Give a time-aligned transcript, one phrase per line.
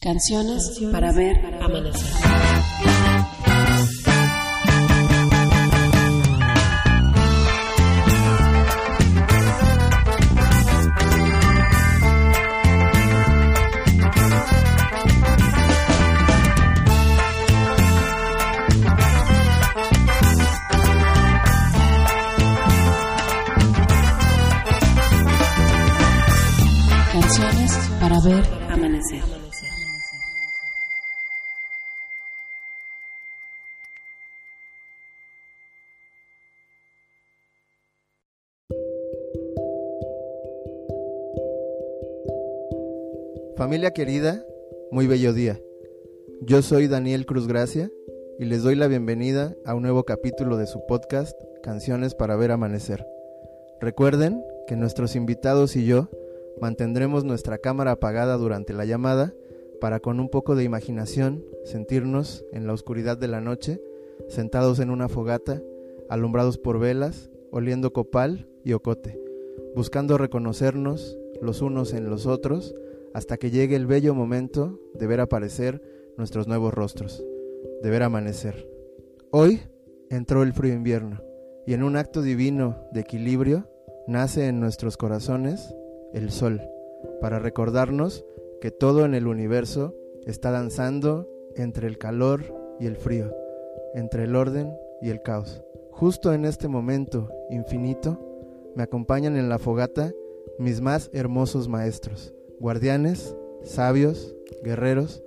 [0.00, 2.97] Canciones para ver amanecer.
[43.68, 44.42] Familia querida,
[44.90, 45.60] muy bello día.
[46.40, 47.90] Yo soy Daniel Cruz Gracia
[48.38, 52.50] y les doy la bienvenida a un nuevo capítulo de su podcast Canciones para ver
[52.50, 53.04] amanecer.
[53.78, 56.08] Recuerden que nuestros invitados y yo
[56.62, 59.34] mantendremos nuestra cámara apagada durante la llamada
[59.82, 63.82] para con un poco de imaginación sentirnos en la oscuridad de la noche,
[64.28, 65.60] sentados en una fogata,
[66.08, 69.20] alumbrados por velas, oliendo copal y ocote,
[69.76, 72.74] buscando reconocernos los unos en los otros
[73.14, 75.82] hasta que llegue el bello momento de ver aparecer
[76.16, 77.24] nuestros nuevos rostros,
[77.82, 78.68] de ver amanecer.
[79.30, 79.60] Hoy
[80.10, 81.22] entró el frío invierno
[81.66, 83.68] y en un acto divino de equilibrio
[84.06, 85.74] nace en nuestros corazones
[86.12, 86.62] el sol,
[87.20, 88.24] para recordarnos
[88.60, 89.94] que todo en el universo
[90.26, 92.42] está danzando entre el calor
[92.80, 93.34] y el frío,
[93.94, 95.62] entre el orden y el caos.
[95.90, 98.18] Justo en este momento infinito
[98.74, 100.12] me acompañan en la fogata
[100.58, 105.22] mis más hermosos maestros, guardianes, sabios, guerreros,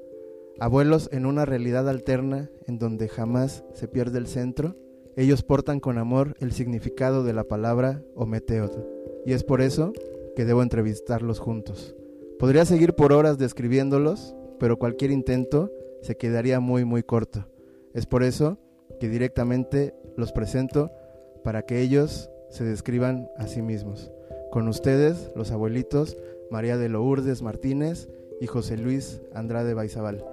[0.60, 4.76] abuelos en una realidad alterna en donde jamás se pierde el centro,
[5.16, 8.88] ellos portan con amor el significado de la palabra Ometeot.
[9.26, 9.94] Y es por eso
[10.36, 11.96] que debo entrevistarlos juntos.
[12.40, 17.48] Podría seguir por horas describiéndolos, pero cualquier intento se quedaría muy muy corto.
[17.94, 18.58] Es por eso
[19.00, 20.92] que directamente los presento
[21.44, 24.12] para que ellos se describan a sí mismos.
[24.52, 26.18] Con ustedes, los abuelitos
[26.52, 28.10] María de Lourdes Martínez
[28.42, 30.24] y José Luis Andrade Baizabal.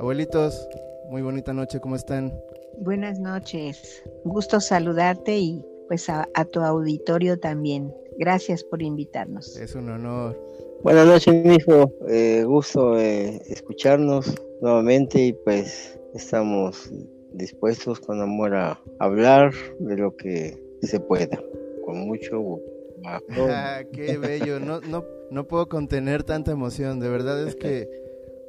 [0.00, 0.68] Abuelitos,
[1.08, 2.34] muy bonita noche, ¿cómo están?
[2.80, 7.94] Buenas noches, gusto saludarte y pues a, a tu auditorio también.
[8.18, 9.56] Gracias por invitarnos.
[9.56, 10.36] Es un honor.
[10.82, 11.92] Buenas noches, hijo.
[12.08, 16.90] Eh, gusto eh, escucharnos nuevamente y pues estamos
[17.34, 21.40] dispuestos con amor a hablar de lo que se pueda,
[21.84, 22.77] con mucho gusto.
[23.04, 24.60] Ah, qué bello.
[24.60, 27.00] No, no, no puedo contener tanta emoción.
[27.00, 27.88] De verdad es que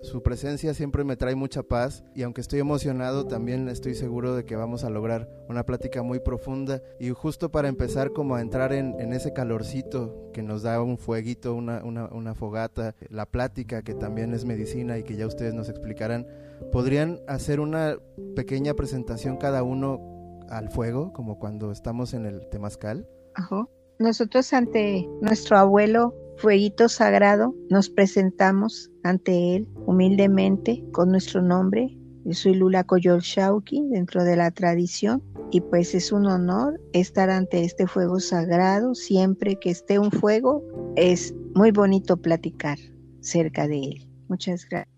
[0.01, 4.45] su presencia siempre me trae mucha paz y aunque estoy emocionado también estoy seguro de
[4.45, 8.71] que vamos a lograr una plática muy profunda y justo para empezar como a entrar
[8.71, 13.81] en, en ese calorcito que nos da un fueguito, una, una, una, fogata, la plática
[13.81, 16.25] que también es medicina y que ya ustedes nos explicarán,
[16.71, 17.97] ¿podrían hacer una
[18.35, 23.07] pequeña presentación cada uno al fuego como cuando estamos en el temazcal?
[23.33, 23.67] Ajá.
[23.99, 31.97] Nosotros ante nuestro abuelo Fueguito Sagrado nos presentamos ante él humildemente con nuestro nombre.
[32.23, 35.21] Yo soy Lula Coyol Shauki dentro de la tradición
[35.51, 38.95] y pues es un honor estar ante este fuego sagrado.
[38.95, 40.63] Siempre que esté un fuego
[40.95, 42.77] es muy bonito platicar
[43.19, 44.07] cerca de él.
[44.29, 44.95] Muchas gracias.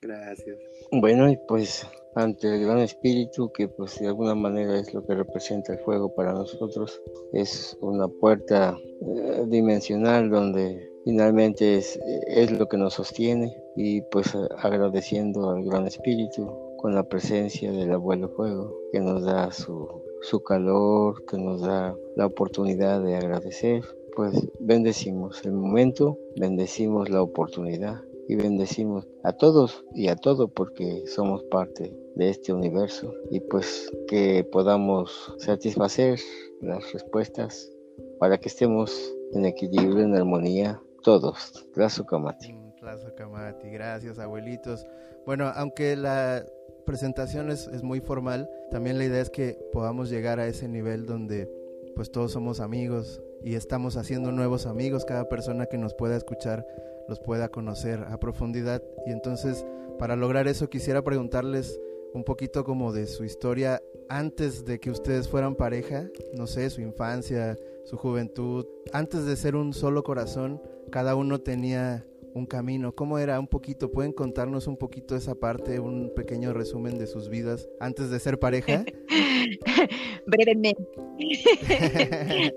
[0.00, 0.58] Gracias.
[0.92, 1.84] Bueno, y pues
[2.14, 6.14] ante el gran espíritu que pues de alguna manera es lo que representa el fuego
[6.14, 7.00] para nosotros.
[7.32, 14.34] Es una puerta eh, dimensional donde finalmente es, es lo que nos sostiene y pues
[14.58, 19.88] agradeciendo al gran espíritu con la presencia del abuelo fuego que nos da su,
[20.22, 23.82] su calor que nos da la oportunidad de agradecer.
[24.14, 31.04] Pues bendecimos el momento bendecimos la oportunidad y bendecimos a todos y a todo porque
[31.06, 36.18] somos parte de este universo y pues que podamos satisfacer
[36.60, 37.70] las respuestas
[38.18, 41.66] para que estemos en equilibrio, en armonía, todos.
[41.74, 42.54] Gracias, Kamati.
[42.80, 43.70] Gracias, Kamati.
[43.70, 44.86] Gracias, abuelitos.
[45.24, 46.44] Bueno, aunque la
[46.84, 51.06] presentación es, es muy formal, también la idea es que podamos llegar a ese nivel
[51.06, 51.48] donde
[51.94, 56.66] pues todos somos amigos y estamos haciendo nuevos amigos, cada persona que nos pueda escuchar
[57.08, 59.66] los pueda conocer a profundidad y entonces
[59.98, 61.80] para lograr eso quisiera preguntarles
[62.14, 66.80] un poquito como de su historia antes de que ustedes fueran pareja, no sé, su
[66.80, 70.60] infancia, su juventud, antes de ser un solo corazón,
[70.90, 72.94] cada uno tenía un camino.
[72.94, 73.90] ¿Cómo era un poquito?
[73.90, 78.38] ¿Pueden contarnos un poquito esa parte, un pequeño resumen de sus vidas antes de ser
[78.38, 78.84] pareja?
[80.26, 80.82] Brevemente.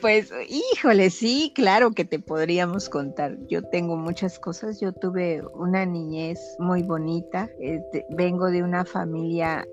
[0.00, 3.36] pues, híjole, sí, claro que te podríamos contar.
[3.48, 4.80] Yo tengo muchas cosas.
[4.80, 7.50] Yo tuve una niñez muy bonita.
[7.60, 9.66] Este, vengo de una familia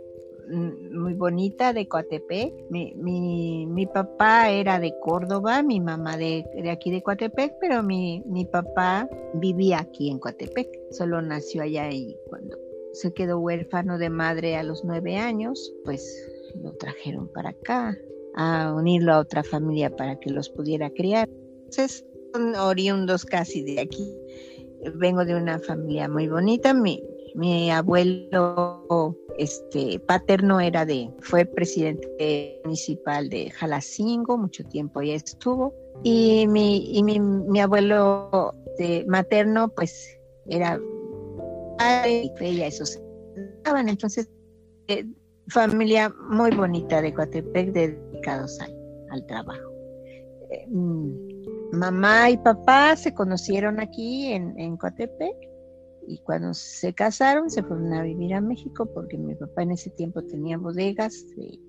[0.51, 2.53] muy bonita de Coatepec.
[2.69, 7.81] Mi, mi, mi, papá era de Córdoba, mi mamá de, de aquí de Coatepec, pero
[7.83, 10.67] mi, mi, papá vivía aquí en Coatepec.
[10.91, 12.57] Solo nació allá y cuando
[12.93, 16.27] se quedó huérfano de madre a los nueve años, pues
[16.61, 17.97] lo trajeron para acá
[18.35, 21.29] a unirlo a otra familia para que los pudiera criar.
[21.59, 24.15] Entonces, son oriundos casi de aquí.
[24.95, 26.73] Vengo de una familia muy bonita.
[26.73, 27.03] Mi,
[27.35, 35.73] mi abuelo este paterno era de fue presidente municipal de Jalacingo, mucho tiempo ya estuvo.
[36.03, 38.53] Y mi y mi, mi abuelo
[39.07, 40.79] materno pues era
[41.77, 42.99] padre y ella esos
[43.57, 44.29] estaban entonces
[44.87, 45.05] eh,
[45.47, 48.75] familia muy bonita de Coatepec dedicados al,
[49.11, 49.71] al trabajo.
[50.51, 55.50] Eh, mm, mamá y papá se conocieron aquí en, en Coatepec
[56.07, 59.89] y cuando se casaron se fueron a vivir a México porque mi papá en ese
[59.91, 61.59] tiempo tenía bodegas de,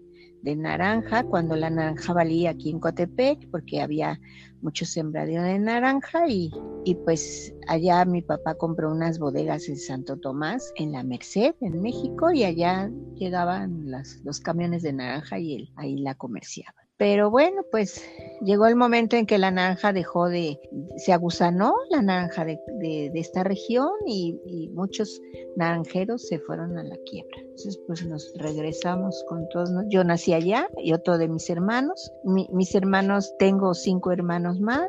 [0.56, 4.18] naranja, cuando la naranja valía aquí en Coatepec, porque había
[4.60, 6.50] mucho sembradío de naranja y,
[6.84, 11.80] y, pues allá mi papá compró unas bodegas en Santo Tomás, en la Merced, en
[11.80, 13.86] México, y allá llegaban
[14.24, 16.81] los camiones de naranja y él ahí la comerciaba.
[17.02, 18.00] Pero bueno, pues
[18.42, 20.60] llegó el momento en que la naranja dejó de,
[20.98, 25.20] se agusanó la naranja de, esta región y, muchos
[25.56, 27.38] naranjeros se fueron a la quiebra.
[27.40, 29.68] Entonces, pues nos regresamos con todos.
[29.88, 32.12] Yo nací allá y otro de mis hermanos.
[32.24, 34.86] mis hermanos, tengo cinco hermanos más,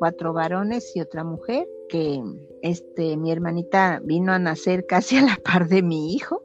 [0.00, 2.20] cuatro varones y otra mujer que
[2.62, 6.42] este mi hermanita vino a nacer casi a la par de mi hijo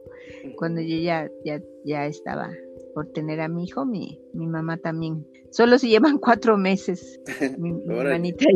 [0.56, 2.50] cuando yo ya ya, ya estaba
[2.94, 5.26] por tener a mi hijo, mi, mi mamá también.
[5.50, 7.20] Solo se llevan cuatro meses,
[7.58, 8.46] mi, hermanita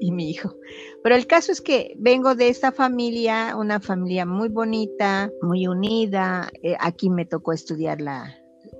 [0.00, 0.56] y, mi hijo.
[1.02, 6.50] Pero el caso es que vengo de esta familia, una familia muy bonita, muy unida.
[6.62, 8.36] Eh, aquí me tocó estudiar la,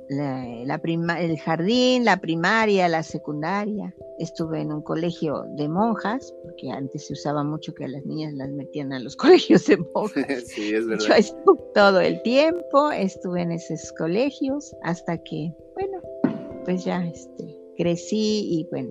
[0.09, 3.95] la, prima, el jardín, la primaria, la secundaria.
[4.19, 8.35] Estuve en un colegio de monjas, porque antes se usaba mucho que a las niñas
[8.35, 10.27] las metían a los colegios de monjas.
[10.47, 11.07] sí, es verdad.
[11.07, 16.01] Yo estuve todo el tiempo, estuve en esos colegios hasta que, bueno,
[16.65, 18.91] pues ya este, crecí y bueno,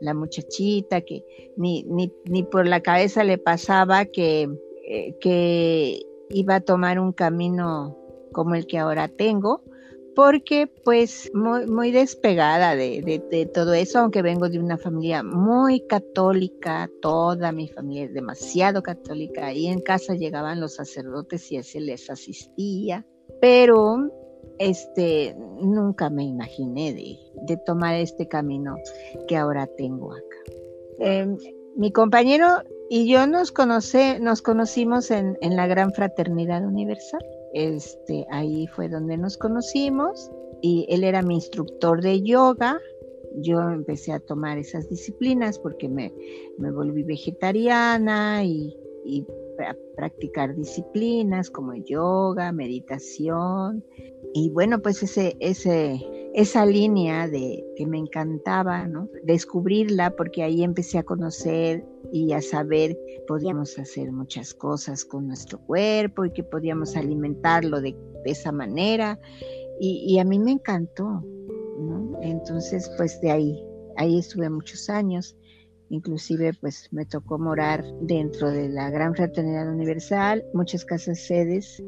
[0.00, 1.24] la, muchachita que
[1.56, 4.48] ni, ni, ni, por la cabeza le pasaba que,
[4.86, 7.96] eh, que iba a tomar un camino
[8.32, 9.62] como el que ahora tengo,
[10.14, 17.52] porque pues muy, despegada de, todo eso, aunque vengo de una familia muy católica, toda
[17.52, 23.06] mi familia es demasiado católica, y en casa llegaban los sacerdotes y se les asistía,
[23.40, 24.10] pero
[24.58, 28.76] este nunca me imaginé de, de tomar este camino
[29.26, 30.56] que ahora tengo acá.
[30.98, 31.36] Em,
[31.76, 32.46] mi compañero
[32.90, 37.22] y yo nos, conoce, nos conocimos en, en la Gran Fraternidad Universal
[37.54, 42.78] este, ahí fue donde nos conocimos y él era mi instructor de yoga.
[43.36, 46.12] Yo empecé a tomar esas disciplinas porque me,
[46.58, 49.26] me volví vegetariana y, y
[49.66, 53.84] a practicar disciplinas como yoga, meditación.
[54.34, 56.00] Y bueno, pues ese, ese,
[56.34, 59.08] esa línea de que me encantaba, ¿no?
[59.24, 65.58] Descubrirla porque ahí empecé a conocer y a saber podíamos hacer muchas cosas con nuestro
[65.60, 69.18] cuerpo y que podíamos alimentarlo de, esa manera.
[69.80, 71.24] Y, a mí me encantó,
[71.78, 72.18] ¿no?
[72.20, 73.66] Entonces, pues de ahí,
[73.96, 75.36] ahí estuve muchos años.
[75.88, 81.82] Inclusive, pues me tocó morar dentro de la Gran Fraternidad Universal, muchas casas sedes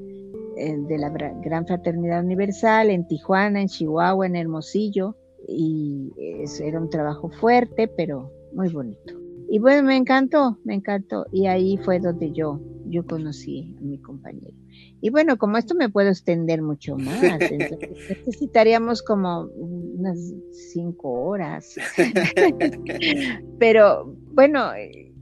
[0.57, 5.17] de la Gran Fraternidad Universal en Tijuana, en Chihuahua, en Hermosillo,
[5.47, 6.13] y
[6.61, 9.24] era un trabajo fuerte, pero muy bonito.
[9.55, 14.01] Y bueno, me encantó, me encantó, y ahí fue donde yo, yo conocí a mi
[14.01, 14.53] compañero.
[15.01, 17.21] Y bueno, como esto me puedo extender mucho más,
[18.27, 20.19] necesitaríamos como unas
[20.51, 21.77] cinco horas.
[23.61, 25.15] pero bueno, eh,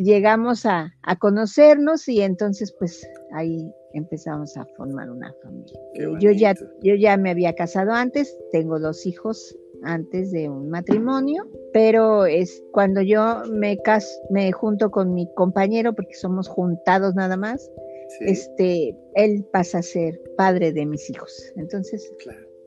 [0.00, 5.80] llegamos a, a conocernos y entonces pues ahí empezamos a formar una familia.
[5.94, 10.68] Eh, yo ya, yo ya me había casado antes, tengo dos hijos antes de un
[10.70, 17.14] matrimonio, pero es cuando yo me caso, me junto con mi compañero, porque somos juntados
[17.14, 17.70] nada más,
[18.20, 21.52] este, él pasa a ser padre de mis hijos.
[21.56, 22.12] Entonces,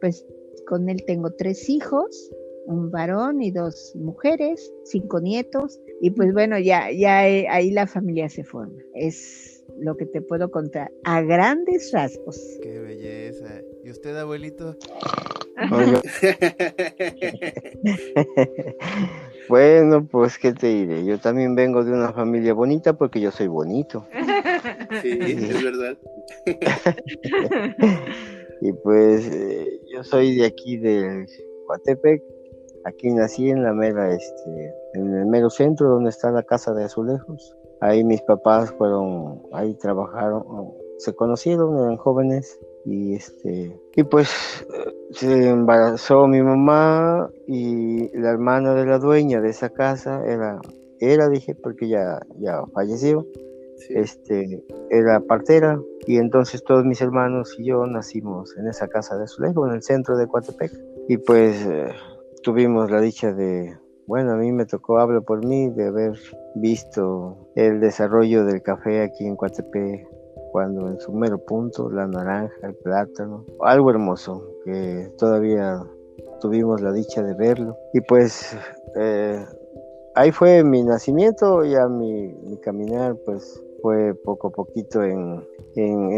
[0.01, 0.25] pues
[0.67, 2.31] con él tengo tres hijos,
[2.65, 7.88] un varón y dos mujeres, cinco nietos, Y pues bueno, ya, ya eh, ahí la
[7.88, 8.77] familia se forma.
[8.95, 12.39] Es lo que te puedo contar a grandes rasgos.
[12.62, 13.62] Qué belleza.
[13.84, 14.75] ¿Y usted, abuelito?
[19.50, 21.04] bueno, pues qué te diré.
[21.06, 24.06] Yo también vengo de una familia bonita porque yo soy bonito.
[25.02, 25.98] Sí, es verdad.
[28.62, 31.26] y pues eh, yo soy de aquí del
[31.68, 32.22] Coatepec.
[32.86, 36.84] Aquí nací en la mera, este, en el mero centro donde está la casa de
[36.84, 37.58] azulejos.
[37.82, 40.44] Ahí mis papás fueron, ahí trabajaron,
[41.00, 44.30] se conocieron, eran jóvenes y este y pues
[45.12, 50.60] se embarazó mi mamá y la hermana de la dueña de esa casa era
[51.00, 53.25] era dije porque ya ya falleció.
[53.89, 59.25] Este era partera y entonces todos mis hermanos y yo nacimos en esa casa de
[59.25, 60.72] Azulejo en el centro de Coatepec.
[61.10, 61.89] Y pues eh,
[62.42, 63.77] tuvimos la dicha de
[64.08, 66.13] bueno, a mí me tocó, hablo por mí, de haber
[66.54, 70.08] visto el desarrollo del café aquí en Coatepec
[70.56, 75.84] cuando en su mero punto, la naranja, el plátano, algo hermoso que todavía
[76.40, 77.76] tuvimos la dicha de verlo.
[77.92, 78.56] Y pues
[78.96, 79.46] eh,
[80.16, 85.46] ahí fue mi nacimiento, ya mi, mi, caminar pues fue poco a poquito en,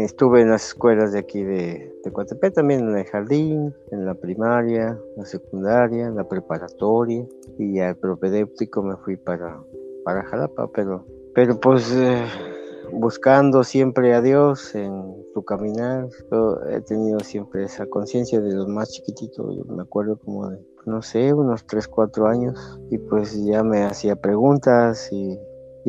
[0.04, 4.14] estuve en las escuelas de aquí de, de Coatepec, también en el jardín, en la
[4.14, 7.26] primaria, la secundaria, la preparatoria
[7.58, 9.60] y al propedéutico me fui para,
[10.04, 11.04] para Jalapa, pero,
[11.34, 11.92] pero pues...
[11.92, 12.57] Eh,
[12.92, 16.08] buscando siempre a Dios en tu caminar.
[16.30, 20.58] Yo he tenido siempre esa conciencia de los más chiquititos, yo me acuerdo como de,
[20.86, 25.38] no sé, unos 3, 4 años, y pues ya me hacía preguntas y,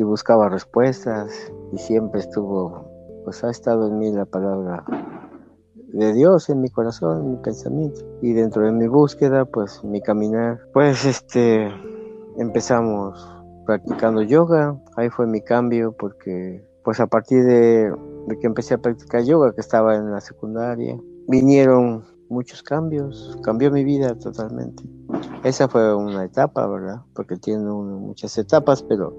[0.02, 1.30] buscaba respuestas,
[1.72, 2.88] y siempre estuvo,
[3.22, 4.82] pues ha estado en mí la palabra
[5.92, 8.00] de Dios en mi corazón, en mi pensamiento.
[8.22, 11.68] Y dentro de mi búsqueda, pues mi caminar, pues este,
[12.38, 13.28] empezamos
[13.66, 14.74] practicando yoga.
[14.96, 17.92] Ahí fue mi cambio porque pues a partir de,
[18.40, 23.84] que empecé a practicar yoga, que estaba en la secundaria, vinieron muchos cambios, cambió mi
[23.84, 24.84] vida totalmente.
[25.44, 27.02] Esa fue una etapa, ¿verdad?
[27.14, 29.16] Porque tiene muchas etapas, pero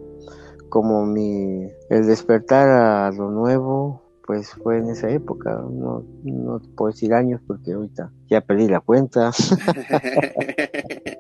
[0.70, 6.92] como mi el despertar a lo nuevo, pues fue en esa época, no, no puedo
[6.92, 9.32] decir años porque ahorita ya perdí la cuenta.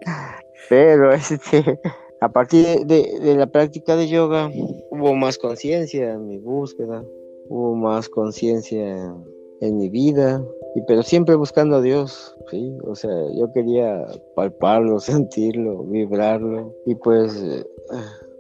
[0.69, 1.79] pero este
[2.21, 4.51] a partir de, la práctica de yoga
[4.91, 7.03] hubo más conciencia en mi búsqueda,
[7.49, 9.15] hubo más conciencia
[9.59, 12.77] en, mi vida, y, pero siempre buscando a Dios, ¿sí?
[12.83, 17.65] O sea, yo quería palparlo, sentirlo, vibrarlo, y pues eh,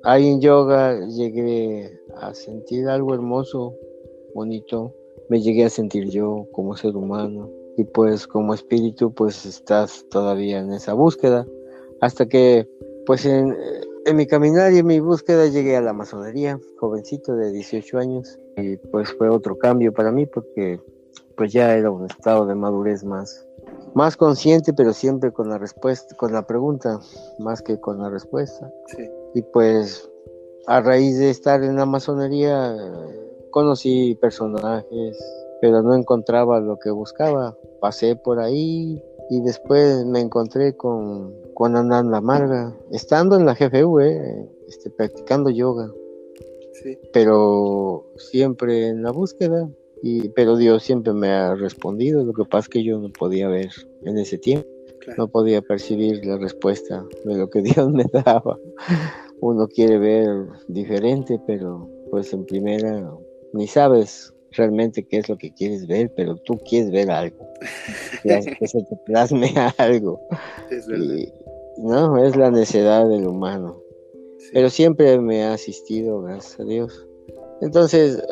[0.03, 3.75] ahí en yoga llegué a sentir algo hermoso,
[4.35, 4.93] bonito,
[5.29, 10.59] me llegué a sentir yo como ser humano, y pues como espíritu pues estás todavía
[10.59, 11.47] en esa búsqueda,
[11.99, 12.67] hasta que
[13.05, 13.55] pues en,
[14.13, 18.77] mi caminar y en mi búsqueda llegué a la masonería, jovencito de 18 años, y
[18.77, 20.79] pues fue otro cambio para mí porque
[21.37, 23.47] pues ya era un estado de madurez más,
[23.93, 26.99] más consciente, pero siempre con la respuesta, con la pregunta,
[27.39, 28.71] más que con la respuesta.
[29.33, 30.09] Y pues
[30.67, 32.75] a raíz de estar en la masonería
[33.51, 35.17] conocí personajes,
[35.61, 37.57] pero no encontraba lo que buscaba.
[37.79, 43.99] Pasé por ahí y después me encontré con con Ananda Amarga, estando en la GFU,
[43.99, 45.91] eh, este, practicando yoga.
[47.13, 49.69] Pero siempre en la búsqueda,
[50.01, 52.23] y, pero Dios siempre me ha respondido.
[52.23, 53.69] Lo que pasa es que yo no podía ver
[54.05, 54.67] en ese tiempo,
[55.19, 58.57] no podía percibir la respuesta de lo que Dios me daba.
[59.39, 63.07] Uno quiere ver diferente, pero pues en primera
[63.53, 67.47] ni sabes realmente qué es lo que quieres ver, pero tú quieres ver algo,
[68.23, 70.19] que se te plasme algo.
[70.71, 71.40] Es verdad.
[71.81, 73.81] No, es la necedad del humano.
[74.53, 77.07] Pero siempre me ha asistido, gracias a Dios.
[77.61, 78.23] Entonces,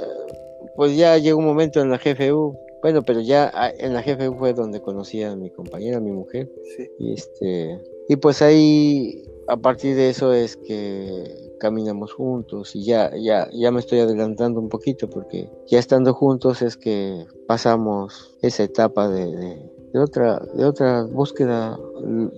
[0.76, 2.56] pues ya llegó un momento en la GFU.
[2.82, 6.12] Bueno, pero ya ah, en la GFU fue donde conocí a mi compañera, a mi
[6.12, 6.52] mujer.
[7.00, 11.24] Y este, y pues ahí, a partir de eso es que
[11.60, 16.62] caminamos juntos y ya, ya, ya me estoy adelantando un poquito porque ya estando juntos
[16.62, 19.60] es que pasamos esa etapa de
[19.94, 21.80] de otra, de otra búsqueda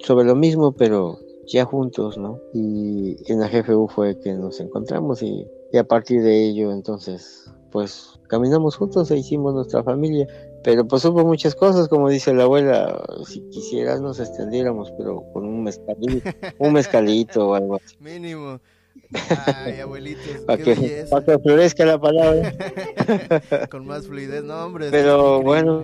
[0.03, 2.39] sobre lo mismo, pero ya juntos, ¿no?
[2.53, 8.19] Y en la GFU fue que nos encontramos y, a partir de ello entonces pues
[8.27, 10.27] caminamos juntos e hicimos nuestra familia.
[10.63, 15.45] Pero pues hubo muchas cosas, como dice la abuela, si quisieras nos extendiéramos, pero con
[15.45, 17.95] un mezcalito, un mezcalito o algo así.
[17.99, 18.59] Mínimo.
[19.47, 22.53] Ay, abuelitos, para que, para que florezca la palabra.
[23.71, 24.89] con más fluidez, no, hombre.
[24.91, 25.83] Pero bueno,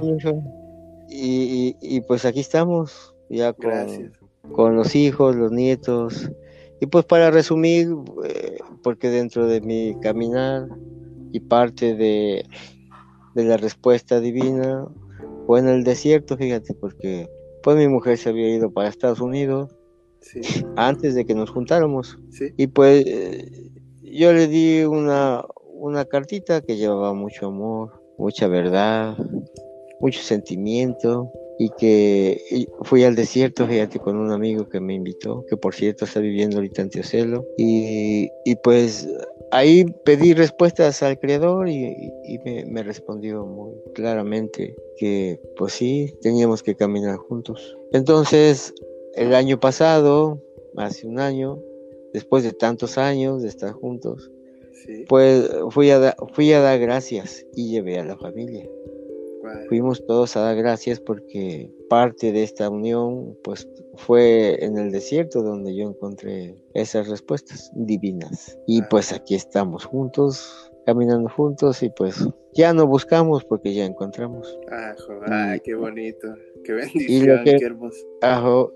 [1.10, 4.14] y, y, pues aquí estamos, ya con,
[4.52, 6.30] con los hijos, los nietos,
[6.80, 7.90] Y pues para resumir,
[8.26, 10.68] eh, porque dentro de mi caminar
[11.32, 12.46] y parte de,
[13.34, 14.88] de la respuesta divina
[15.46, 17.28] fue en el desierto, fíjate, porque
[17.64, 19.76] pues mi mujer se había ido para Estados Unidos
[20.76, 22.18] antes de que nos juntáramos.
[22.58, 23.72] Y pues eh,
[24.04, 25.44] yo le di una,
[25.74, 29.18] una cartita que llevaba mucho amor, mucha verdad,
[30.00, 35.58] mucho sentimiento y que fui al desierto, fíjate, con un amigo que me invitó, que
[35.58, 39.08] por cierto está viviendo ahorita en Teocelo, y, y pues
[39.52, 46.14] ahí pedí respuestas al Creador y, y me, me, respondió muy claramente que pues sí,
[46.22, 47.78] teníamos que caminar juntos.
[47.92, 48.74] Entonces,
[49.16, 50.42] el año pasado,
[50.76, 51.60] hace un año,
[52.14, 54.32] después de tantos años de estar juntos,
[55.08, 58.68] pues fui a, fui a dar gracias y llevé a la familia.
[59.68, 65.42] Fuimos todos a dar gracias porque parte de esta unión pues fue en el desierto
[65.42, 68.58] donde yo encontré esas respuestas divinas.
[68.68, 74.58] Y pues aquí estamos juntos, caminando juntos y pues ya no buscamos porque ya encontramos.
[74.72, 74.96] Ah,
[75.28, 76.28] ay, qué bonito,
[76.64, 77.98] qué bendición, qué hermoso.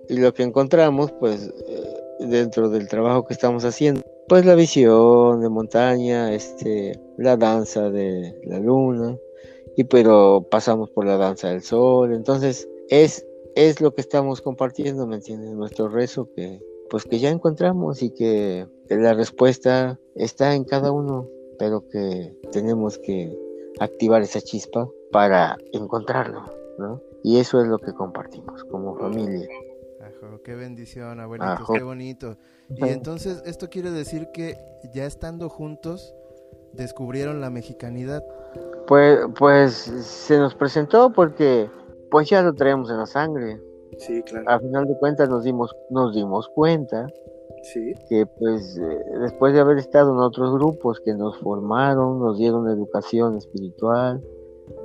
[0.10, 1.84] y lo que encontramos pues eh,
[2.20, 4.02] dentro del trabajo que estamos haciendo
[4.32, 9.18] pues la visión de montaña, este, la danza de la luna,
[9.76, 13.26] y pero pasamos por la danza del sol, entonces es,
[13.56, 15.52] es lo que estamos compartiendo, ¿me entiendes?
[15.52, 16.60] Nuestro rezo que
[16.92, 21.26] pues que ya encontramos y que, la respuesta está en cada uno,
[21.58, 23.34] pero que tenemos que
[23.80, 26.44] activar esa chispa para encontrarlo,
[26.78, 27.02] ¿no?
[27.24, 29.48] Y eso es lo que compartimos como familia.
[30.44, 32.36] qué bendición, abuelitos, qué bonito.
[32.68, 34.58] Y entonces esto quiere decir que
[34.94, 36.14] ya estando juntos
[36.74, 38.22] descubrieron la mexicanidad.
[38.88, 41.70] Pues, pues se nos presentó porque
[42.10, 43.62] pues ya lo traemos en la sangre.
[43.98, 44.50] Sí, claro.
[44.50, 47.08] A final de cuentas nos dimos, nos dimos cuenta
[48.10, 52.68] que pues eh, después de haber estado en otros grupos que nos formaron, nos dieron
[52.70, 54.22] educación espiritual,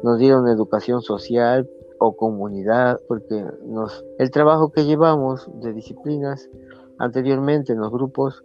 [0.02, 6.50] nos dieron educación social o comunidad, porque nos, el trabajo que llevamos de disciplinas
[6.98, 8.44] anteriormente en los grupos,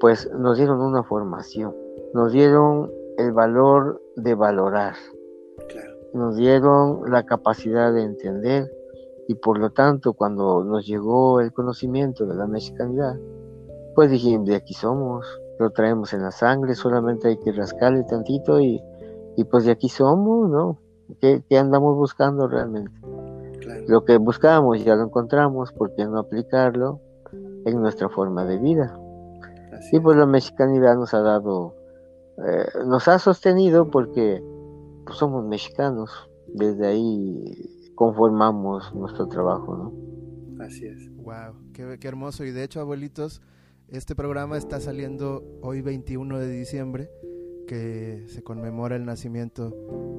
[0.00, 1.74] pues nos dieron una formación,
[2.12, 4.94] nos dieron el valor de valorar.
[6.12, 8.70] Nos dieron la capacidad de entender
[9.26, 13.18] y por lo tanto cuando nos llegó el conocimiento de la mexicanidad,
[13.94, 15.26] pues dijimos, de aquí somos,
[15.58, 18.82] lo traemos en la sangre, solamente hay que rascarle tantito y,
[19.36, 20.78] y pues de aquí somos, ¿no?
[21.20, 22.92] ¿Qué, andamos buscando realmente?
[23.86, 27.00] Lo que buscamos ya lo encontramos, ¿por qué no aplicarlo
[27.64, 28.98] en nuestra forma de vida?
[29.92, 31.74] y pues la mexicanidad nos ha dado
[32.38, 34.42] eh, nos ha sostenido porque
[35.04, 36.10] pues, somos mexicanos,
[36.48, 40.64] desde ahí conformamos nuestro trabajo, ¿no?
[40.64, 41.14] Así es.
[41.16, 42.44] Wow, qué, qué hermoso.
[42.44, 43.40] Y de hecho, abuelitos,
[43.88, 47.10] este programa está saliendo hoy 21 de diciembre,
[47.66, 49.70] que se conmemora el nacimiento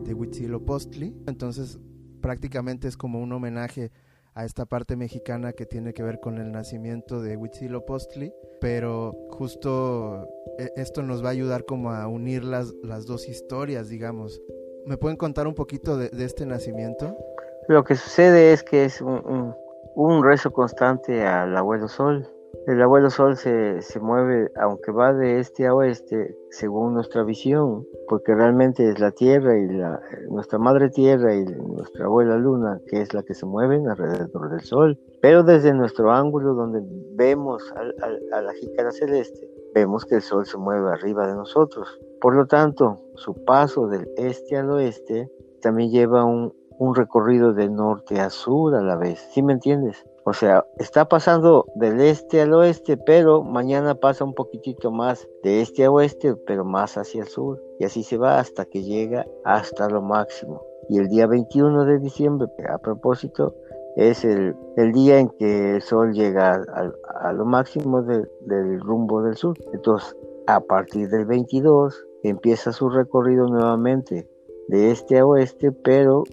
[0.03, 1.15] de Huitzilopochtli.
[1.27, 1.79] Entonces,
[2.21, 3.91] prácticamente es como un homenaje
[4.35, 10.27] a esta parte mexicana que tiene que ver con el nacimiento de Huitzilopochtli, pero justo
[10.59, 14.41] e, esto nos va a ayudar como a unir las, las dos historias, digamos.
[14.85, 17.17] ¿Me pueden contar un poquito de, este nacimiento?
[17.69, 19.55] Lo que sucede es que es un,
[19.95, 22.27] un rezo constante al abuelo Sol,
[22.67, 27.85] el abuelo Sol se, se, mueve, aunque va de este a oeste, según nuestra visión,
[28.07, 33.01] porque realmente es la Tierra y la, nuestra Madre Tierra y nuestra abuela Luna, que
[33.01, 34.99] es la que se mueven alrededor del Sol.
[35.21, 36.81] Pero desde nuestro ángulo donde
[37.13, 37.63] vemos
[38.31, 41.99] a la jícara celeste, vemos que el Sol se mueve arriba de nosotros.
[42.19, 45.29] Por lo tanto, su paso del este al oeste
[45.61, 49.19] también lleva un, un recorrido de norte a sur a la vez.
[49.31, 50.03] ¿Sí me entiendes?
[50.27, 55.61] O sea, está pasando del este al oeste, pero mañana pasa un poquitito más de
[55.61, 57.61] este a oeste, pero más hacia el sur.
[57.79, 60.63] Y así se va hasta que llega hasta lo máximo.
[60.89, 63.53] Y el día 21 de diciembre, a propósito,
[63.95, 64.55] es el,
[64.93, 66.59] día en que el sol llega
[67.21, 69.55] a, lo máximo del rumbo del sur.
[69.73, 74.27] Entonces, a partir del 22 empieza su recorrido nuevamente
[74.69, 76.23] de este a oeste, pero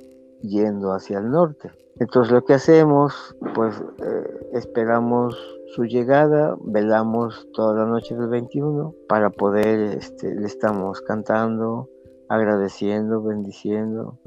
[0.43, 1.71] yendo hacia el norte.
[1.99, 5.37] Entonces lo que hacemos, pues eh, esperamos
[5.75, 11.89] su llegada, velamos toda la noche del 21 para poder, este, le estamos cantando,
[12.29, 14.19] agradeciendo, bendiciendo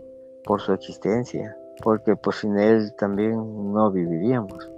[0.44, 4.72] por su existencia, porque pues sin él también no viviríamos.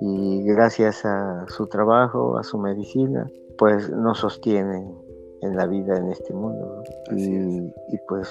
[0.00, 4.96] Y gracias a su trabajo, a su medicina, pues nos sostienen
[5.42, 6.84] en la vida en este mundo.
[7.10, 8.28] Y, y pues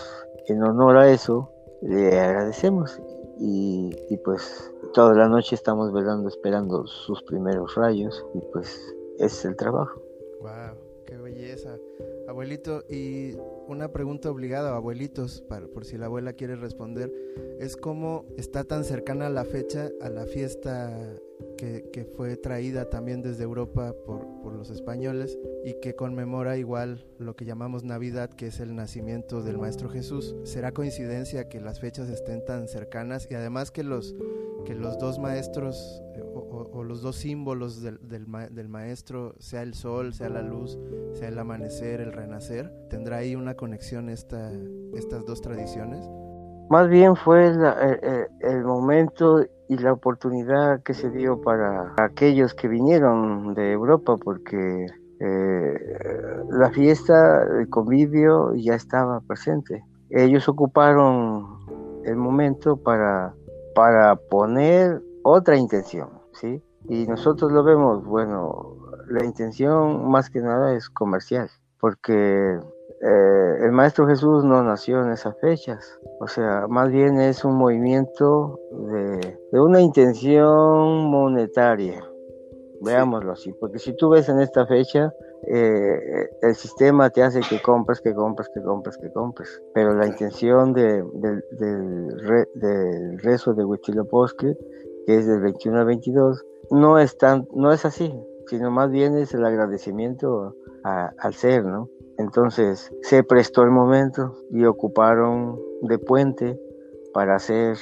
[0.47, 1.51] en honor a eso,
[1.81, 3.01] le agradecemos
[3.39, 9.55] y, pues toda la noche estamos velando esperando sus primeros rayos y pues es el
[9.55, 10.01] trabajo.
[10.41, 11.77] Wow, qué belleza.
[12.27, 13.37] Abuelito, y
[13.67, 17.11] una pregunta obligada, abuelitos, para, por si la abuela quiere responder,
[17.59, 21.19] es cómo está tan cercana la fecha a la fiesta
[21.57, 27.35] que, fue traída también desde Europa por, por, los españoles y que conmemora igual lo
[27.35, 30.35] que llamamos Navidad, que es el nacimiento del Maestro Jesús.
[30.43, 34.15] ¿Será coincidencia que las fechas estén tan cercanas y además que los,
[34.65, 39.61] que los dos maestros eh, o, los dos símbolos del, del, ma del, maestro, sea
[39.61, 40.77] el sol, sea la luz,
[41.13, 44.51] sea el amanecer, el renacer, ¿tendrá ahí una conexión esta,
[44.93, 46.07] estas dos tradiciones?
[46.69, 52.53] Más bien fue la, el, el, momento y la oportunidad que se dio para aquellos
[52.53, 54.87] que vinieron de Europa, porque
[55.19, 59.83] eh, la fiesta, el convivio ya estaba presente.
[60.09, 61.59] Ellos ocuparon
[62.05, 63.33] el momento para,
[63.75, 66.63] para poner otra intención, ¿sí?
[66.87, 68.77] Y nosotros lo vemos, bueno,
[69.09, 71.49] la intención más que nada es comercial,
[71.79, 72.59] porque
[72.99, 77.55] eh, el Maestro Jesús no nació en esas fechas, o sea, más bien es un
[77.55, 82.03] movimiento de, de una intención monetaria,
[82.81, 85.13] veámoslo así, porque si tú ves en esta fecha,
[85.45, 90.07] eh, el sistema te hace que compres, que compres, que compres, que compres, pero la
[90.07, 94.57] intención de, de, del, re, del rezo de Huitzilopochtli,
[95.05, 98.11] que es del 21 al 22, no es, tan, no es así,
[98.47, 101.89] sino más bien es el agradecimiento a, al ser, ¿no?
[102.17, 106.59] Entonces se prestó el momento y ocuparon de puente
[107.13, 107.77] para hacer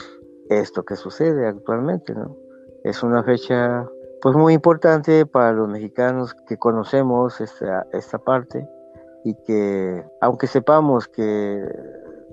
[0.49, 2.35] esto que sucede actualmente, ¿no?
[2.83, 3.87] Es una fecha
[4.21, 8.67] pues muy importante para los mexicanos que conocemos esta, esta parte
[9.23, 11.63] y que aunque sepamos que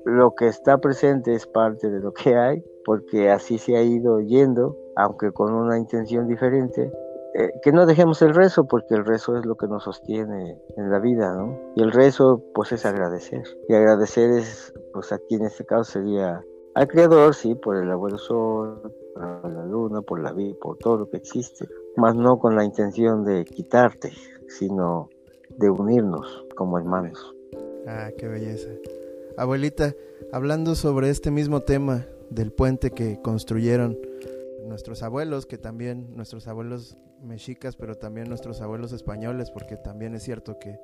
[0.04, 4.20] lo que está presente es parte de lo que hay, porque así se ha ido
[4.20, 6.92] yendo, aunque con una intención diferente,
[7.35, 10.90] eh, que no dejemos el rezo, porque el rezo es lo que nos sostiene en
[10.90, 11.59] la vida, ¿no?
[11.77, 13.42] Y el rezo, pues, es agradecer.
[13.68, 18.18] Y agradecer es, pues, aquí en este caso sería al Creador, sí, por el abuelo
[18.18, 18.81] Sol,
[19.14, 22.64] por la luna, por la vida, por todo lo que existe, más no con la
[22.64, 24.12] intención de quitarte,
[24.49, 25.09] sino
[25.59, 27.35] de unirnos como hermanos.
[27.87, 28.71] Ah, qué belleza.
[29.37, 29.95] Abuelita,
[30.33, 33.99] hablando sobre este mismo tema del puente que construyeron
[34.66, 40.22] nuestros abuelos, que también nuestros abuelos mexicas, pero también nuestros abuelos españoles, porque también es
[40.22, 40.79] cierto que,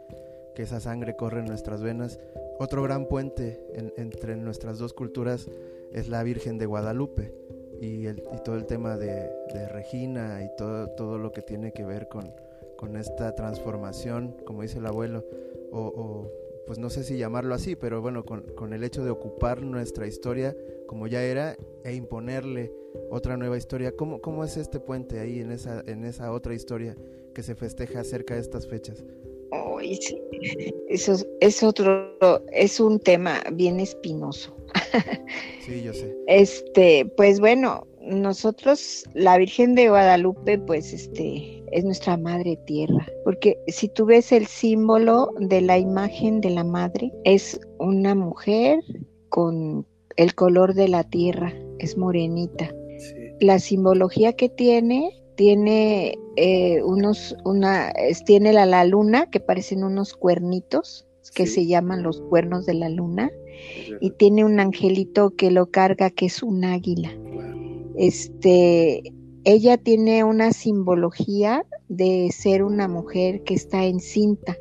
[0.54, 2.18] que esa sangre corre en nuestras venas.
[2.58, 5.48] Otro gran puente en, entre nuestras dos culturas
[5.92, 7.32] es la Virgen de Guadalupe
[7.80, 11.72] y, el, y todo el tema de, de, Regina y todo, todo lo que tiene
[11.72, 12.32] que ver con,
[12.76, 15.24] con esta transformación, como dice el abuelo,
[15.70, 16.32] o, o
[16.66, 20.06] pues no sé si llamarlo así, pero bueno, con, con, el hecho de ocupar nuestra
[20.06, 20.54] historia
[20.86, 22.72] como ya era e imponerle
[23.10, 23.92] otra nueva historia.
[23.92, 26.96] ¿Cómo, cómo es este puente ahí en esa, en esa otra historia
[27.34, 29.04] que se festeja cerca de estas fechas?
[29.50, 32.14] Oh, eso es otro,
[32.52, 34.54] es un tema bien espinoso.
[35.64, 36.16] Sí, yo sé.
[36.26, 43.58] Este, pues bueno, nosotros, la Virgen de Guadalupe, pues este, es nuestra madre tierra, porque
[43.66, 48.80] si tú ves el símbolo de la imagen de la madre, es una mujer
[49.28, 52.74] con el color de la tierra, es morenita.
[53.40, 57.92] La simbología que tiene, tiene eh, unos, una,
[58.26, 61.54] tiene la, la, luna, que parecen unos cuernitos, que sí.
[61.54, 63.30] se llaman los cuernos de la luna,
[64.00, 67.12] y tiene un angelito que lo carga, que es un águila.
[67.96, 69.02] Este,
[69.44, 74.56] ella tiene una simbología de ser una mujer que está encinta,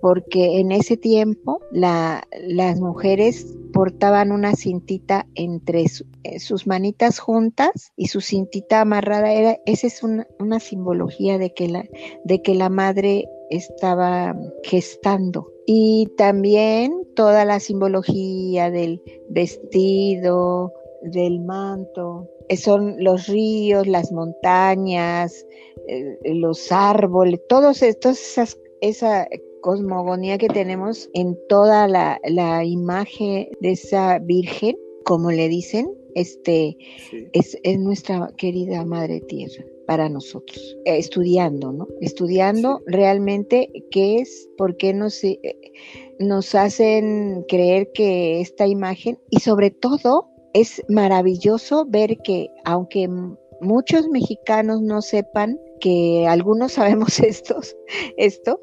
[0.00, 5.84] porque en ese tiempo la, las mujeres portaban una cintita entre
[6.24, 9.32] eh, sus manitas juntas y su cintita amarrada.
[9.32, 11.84] Era, esa es una, simbología de que, la,
[12.24, 15.52] de que la madre estaba gestando.
[15.66, 25.46] Y también toda la simbología del vestido, del manto, son los ríos, las montañas,
[25.86, 29.28] eh, los árboles, todos estos, esas, esa
[29.60, 36.76] cosmogonía que tenemos en toda la, la, imagen de esa Virgen, como le dicen, este
[37.10, 37.28] sí.
[37.32, 41.88] es, es, nuestra querida Madre Tierra para nosotros, eh, estudiando, ¿no?
[42.00, 42.84] Estudiando sí.
[42.86, 45.38] realmente qué es, por qué nos, eh,
[46.18, 53.08] nos hacen creer que esta imagen, y sobre todo es maravilloso ver que aunque
[53.60, 57.76] muchos mexicanos no sepan que algunos sabemos estos,
[58.16, 58.60] esto,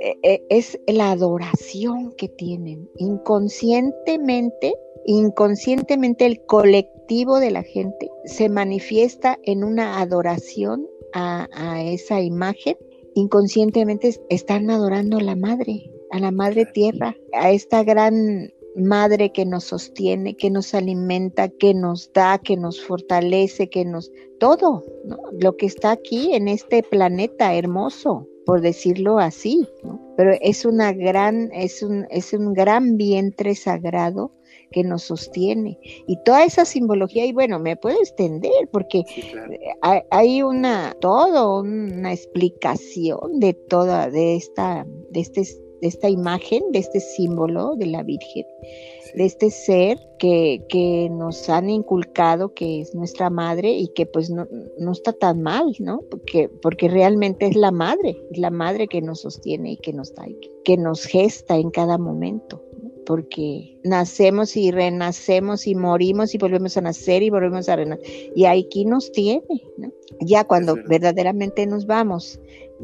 [0.00, 2.88] es la adoración que tienen.
[2.96, 4.74] Inconscientemente,
[5.06, 12.76] inconscientemente el colectivo de la gente se manifiesta en una adoración a, a esa imagen.
[13.14, 19.44] Inconscientemente están adorando a la madre, a la madre tierra, a esta gran madre que
[19.44, 24.10] nos sostiene, que nos alimenta, que nos da, que nos fortalece, que nos...
[24.38, 24.84] todo,
[25.38, 29.64] lo que está aquí en este planeta hermoso, por decirlo así,
[30.16, 34.32] pero es una gran, es un, es un gran vientre sagrado
[34.72, 35.78] que nos sostiene.
[36.08, 39.04] Y toda esa simbología, y bueno, me puedo extender porque
[40.10, 45.44] hay, una, todo, una explicación de toda, de esta, de este
[45.80, 48.44] de esta imagen, de este símbolo de la Virgen,
[49.14, 54.30] de este ser que, que, nos han inculcado que es nuestra madre y que pues
[54.30, 54.46] no,
[54.78, 56.02] no, está tan mal, ¿no?
[56.10, 60.14] Porque, porque realmente es la madre, es la madre que nos sostiene y que nos
[60.14, 60.26] da,
[60.64, 62.62] que nos gesta en cada momento
[63.10, 68.06] porque nacemos y renacemos y morimos y volvemos a nacer y volvemos a renacer.
[68.36, 69.42] Y aquí nos tiene,
[69.78, 69.90] ¿no?
[70.20, 72.38] Ya cuando verdaderamente nos vamos,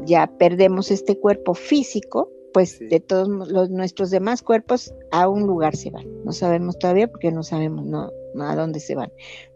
[0.05, 5.75] ya perdemos este cuerpo físico, pues de todos los, nuestros demás cuerpos a un lugar
[5.75, 6.07] se van.
[6.25, 8.09] No sabemos todavía porque no sabemos no,
[8.43, 9.11] a dónde se van.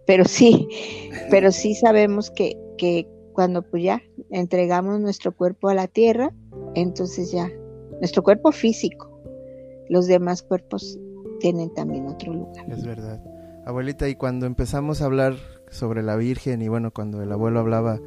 [0.05, 0.67] Pero sí,
[1.31, 6.31] pero sí sabemos que, que cuando pues ya entregamos nuestro cuerpo a la tierra,
[6.75, 7.49] entonces ya,
[8.01, 9.09] nuestro cuerpo físico,
[9.89, 10.99] los demás cuerpos
[11.39, 12.71] tienen también otro lugar.
[12.71, 13.19] Es verdad.
[13.65, 15.37] Abuelita, y cuando empezamos a hablar
[15.71, 17.99] sobre la Virgen y bueno, cuando el abuelo hablaba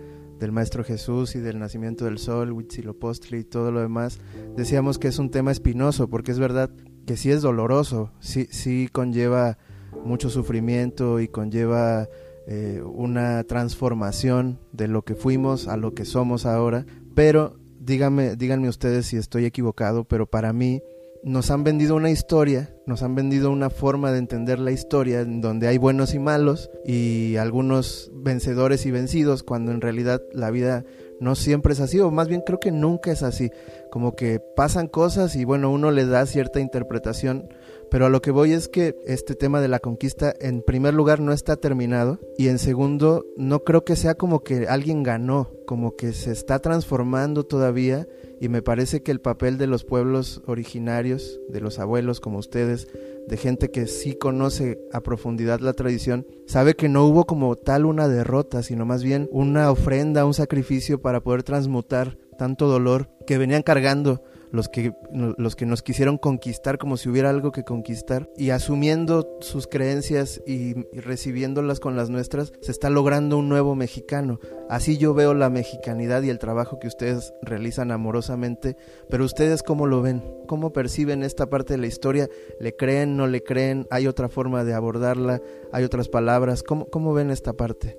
[0.44, 4.20] del Maestro Jesús y del nacimiento del sol, Huitzilopochtli y todo lo demás,
[4.56, 6.70] decíamos que es un tema espinoso, porque es verdad
[7.06, 9.56] que sí es doloroso, sí, sí conlleva
[10.04, 12.10] mucho sufrimiento y conlleva
[12.46, 18.68] eh, una transformación de lo que fuimos a lo que somos ahora, pero díganme, díganme
[18.68, 20.82] ustedes si estoy equivocado, pero para mí
[21.24, 25.40] nos han vendido una historia, nos han vendido una forma de entender la historia en
[25.40, 30.84] donde hay buenos y malos y algunos vencedores y vencidos, cuando en realidad la vida
[31.20, 33.50] no siempre es así, o más bien creo que nunca es así,
[33.90, 37.48] como que pasan cosas y bueno, uno le da cierta interpretación
[37.94, 41.20] pero a lo que voy es que este tema de la conquista, en primer lugar,
[41.20, 42.18] no está terminado.
[42.36, 46.58] Y en segundo, no creo que sea como que alguien ganó, como que se está
[46.58, 48.08] transformando todavía.
[48.40, 52.88] Y me parece que el papel de los pueblos originarios, de los abuelos como ustedes,
[53.28, 57.86] de gente que sí conoce a profundidad la tradición, sabe que no hubo como tal
[57.86, 63.38] una derrota, sino más bien una ofrenda, un sacrificio para poder transmutar tanto dolor que
[63.38, 68.28] venían cargando los que, los que nos quisieron conquistar como si hubiera algo que conquistar.
[68.36, 74.40] Y asumiendo sus creencias y, recibiéndolas con las nuestras, se está logrando un nuevo mexicano.
[74.68, 78.76] Así yo veo la mexicanidad y el trabajo que ustedes realizan amorosamente,
[79.08, 82.28] pero ustedes cómo lo ven, cómo perciben esta parte de la historia,
[82.60, 85.40] le creen, no le creen, hay otra forma de abordarla,
[85.72, 87.98] hay otras palabras, ¿cómo, cómo ven esta parte?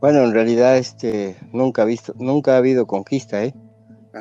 [0.00, 3.54] Bueno, en realidad este nunca ha visto, nunca ha habido conquista, ¿eh?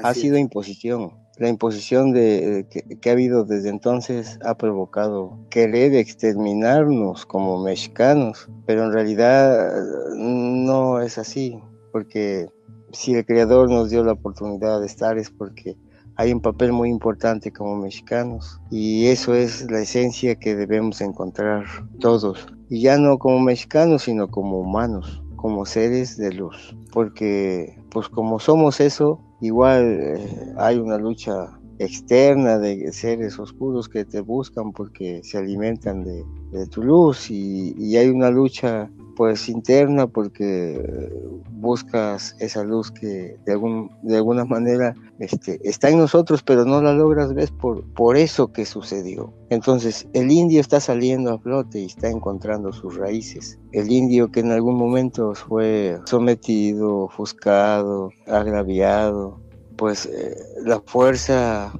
[0.03, 1.13] ha sido imposición.
[1.37, 8.83] La imposición de, que, ha habido desde entonces ha provocado querer exterminarnos como mexicanos, pero
[8.83, 9.71] en realidad
[10.17, 11.57] no es así,
[11.93, 12.49] porque
[12.91, 15.77] si el Creador nos dio la oportunidad de estar es porque
[16.17, 21.63] hay un papel muy importante como mexicanos y eso es la esencia que debemos encontrar
[22.01, 28.09] todos, y ya no como mexicanos, sino como humanos como seres de luz, porque pues
[28.09, 34.73] como somos eso, igual eh, hay una lucha externa de seres oscuros que te buscan
[34.73, 36.25] porque se alimentan de,
[36.67, 41.11] tu luz y, y, hay una lucha pues interna porque
[41.51, 46.81] buscas esa luz que de, algún, de alguna manera este, está en nosotros pero no
[46.81, 49.33] la logras ver por, por eso que sucedió.
[49.49, 53.59] Entonces el indio está saliendo a flote y está encontrando sus raíces.
[53.73, 59.37] El indio que en algún momento fue sometido, ofuscado, agraviado,
[59.75, 61.73] pues eh, la fuerza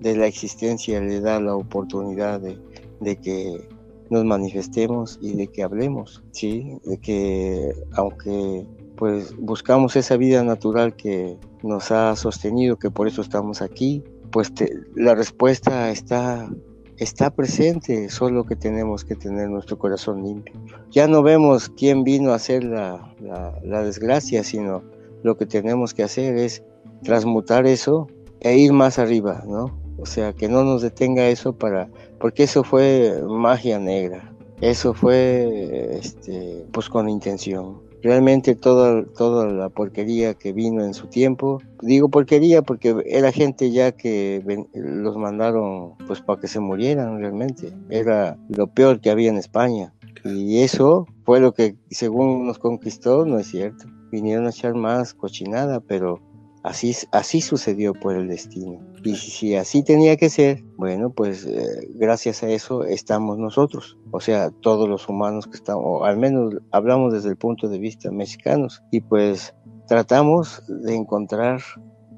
[0.00, 2.58] de la existencia le da la oportunidad de,
[3.00, 3.68] de que
[4.10, 6.78] nos manifestemos y de que hablemos, ¿sí?
[6.84, 8.66] De que aunque
[8.96, 14.52] pues buscamos esa vida natural que nos ha sostenido, que por eso estamos aquí, pues
[14.96, 16.50] la respuesta está,
[16.96, 20.54] está presente, solo que tenemos que tener nuestro corazón limpio.
[20.90, 24.82] Ya no vemos quién vino a hacer la, la desgracia, sino
[25.22, 26.64] lo que tenemos que hacer es
[27.02, 28.08] transmutar eso
[28.40, 29.87] e ir más arriba, ¿no?
[29.98, 35.98] O sea, que no nos detenga eso para, porque eso fue magia negra, eso fue,
[35.98, 37.80] este, pues con intención.
[38.00, 41.60] realmente toda, toda la porquería que vino en su tiempo.
[41.82, 44.42] Digo porquería porque era gente ya que
[44.74, 47.72] los mandaron pues para que se murieran realmente.
[47.90, 49.92] Era lo peor que había en España.
[50.24, 53.86] Y eso fue lo que según nos conquistó, no es cierto.
[54.12, 56.20] Vinieron a echar más cochinada, pero
[56.62, 58.80] Así, así sucedió por el destino.
[59.04, 64.20] Y si así tenía que ser, bueno, pues eh, gracias a eso estamos nosotros, o
[64.20, 68.10] sea, todos los humanos que estamos, o al menos hablamos desde el punto de vista
[68.10, 69.54] mexicanos, y pues
[69.86, 71.60] tratamos de encontrar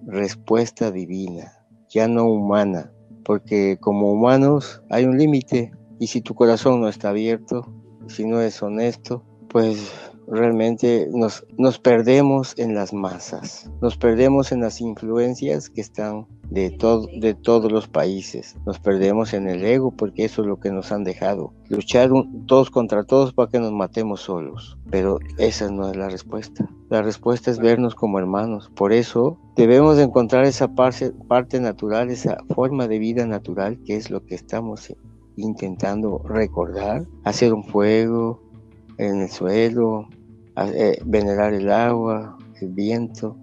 [0.06, 1.52] respuesta divina,
[1.88, 2.92] ya no humana,
[3.24, 7.66] porque como humanos hay un límite, y si tu corazón no está abierto,
[8.08, 14.60] si no es honesto, pues realmente nos, nos perdemos en las masas, nos perdemos en
[14.60, 19.90] las influencias que están de, todo, de todos los países, nos perdemos en el ego
[19.90, 22.10] porque eso es lo que nos han dejado, luchar
[22.46, 27.02] todos contra todos para que nos matemos solos, pero esa no es la respuesta, la
[27.02, 32.86] respuesta es vernos como hermanos, por eso debemos encontrar esa parte, parte natural, esa forma
[32.86, 34.94] de vida natural que es lo que estamos
[35.36, 38.42] intentando recordar, hacer un fuego
[38.98, 40.08] en el suelo,
[40.66, 43.36] eh, venerar el agua, el viento,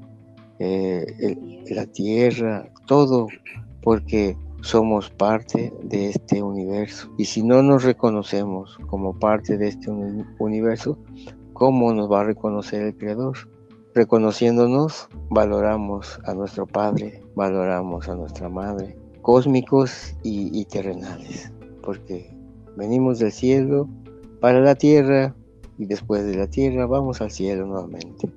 [0.60, 1.36] eh,
[1.70, 3.28] la tierra, todo,
[3.82, 7.12] porque somos parte de este universo.
[7.18, 9.90] Y si no nos reconocemos como parte de este
[10.40, 10.98] universo,
[11.54, 13.38] ¿cómo nos va a reconocer el Creador?
[13.96, 21.52] Reconociéndonos, valoramos a nuestro Padre, valoramos a nuestra Madre, cósmicos y terrenales,
[21.82, 22.32] porque
[22.76, 23.90] venimos del cielo
[24.40, 25.36] para la tierra
[25.78, 28.30] y después de la tierra vamos al cielo nuevamente.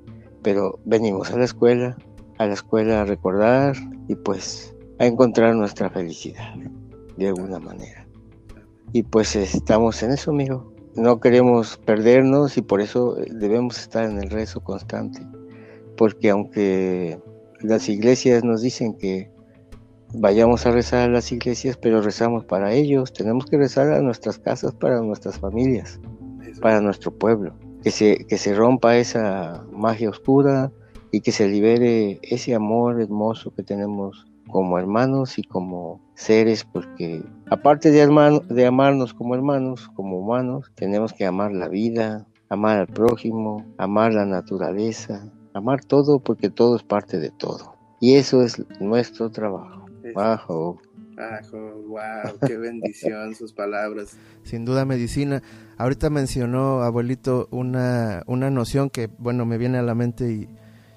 [0.42, 1.96] Pero venimos a la escuela,
[2.38, 3.76] a la escuela a recordar
[4.09, 6.55] y pues a encontrar nuestra felicidad
[7.16, 8.07] de alguna manera.
[8.92, 10.72] Y pues estamos en eso, amigo.
[10.96, 15.20] No queremos perdernos y por eso debemos estar en el rezo constante.
[15.96, 17.20] Porque aunque
[17.61, 19.31] las iglesias nos dicen que
[20.12, 24.38] vayamos a rezar a las iglesias, pero rezamos para ellos, tenemos que rezar a nuestras
[24.38, 26.00] casas para nuestras familias
[26.61, 30.70] para nuestro pueblo, que se, que se rompa esa magia oscura
[31.11, 37.23] y que se libere ese amor hermoso que tenemos como hermanos y como seres, porque
[37.51, 42.87] aparte de, de amarnos como hermanos, como humanos, tenemos que amar la vida, amar al
[42.88, 47.75] prójimo, amar la naturaleza, amar todo porque todo es parte de todo.
[48.01, 49.87] Y eso es nuestro trabajo.
[50.14, 50.81] Bajo
[51.87, 54.16] wow, qué bendición sus palabras.
[54.42, 55.42] Sin duda medicina.
[55.76, 60.48] Ahorita mencionó, abuelito, una, una noción que, bueno, me viene a la mente y,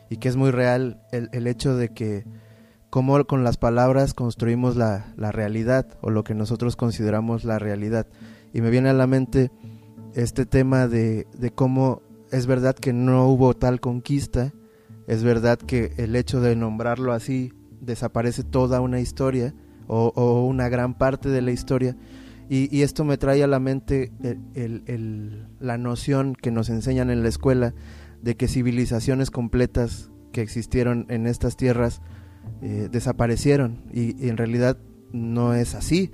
[0.10, 2.26] y que es muy real, el, el, hecho de que
[2.90, 8.08] cómo con las palabras construimos la, la realidad o lo que nosotros consideramos la realidad.
[8.54, 9.52] Y me viene a la mente
[10.14, 14.54] este tema de, de cómo es verdad que no hubo tal conquista,
[15.08, 19.54] es verdad que el hecho de nombrarlo así desaparece toda una historia
[19.88, 21.96] o, una gran parte de la historia.
[22.50, 24.12] Y, esto me trae a la mente
[25.60, 27.74] la noción que nos enseñan en la escuela
[28.22, 32.02] de que civilizaciones completas que existieron en estas tierras
[32.62, 34.78] eh, desaparecieron y, en realidad
[35.12, 36.12] no es así.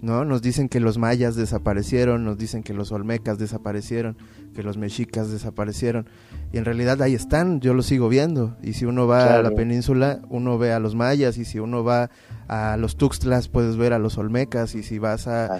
[0.00, 0.24] ¿No?
[0.24, 4.16] Nos dicen que los mayas desaparecieron, nos dicen que los olmecas desaparecieron,
[4.54, 6.08] que los mexicas desaparecieron,
[6.52, 9.50] y en realidad ahí están, yo los sigo viendo, y si uno va a la
[9.50, 12.10] península, uno ve a los mayas, y si uno va
[12.46, 15.58] a los tuxtlas, puedes ver a los olmecas, y si vas a,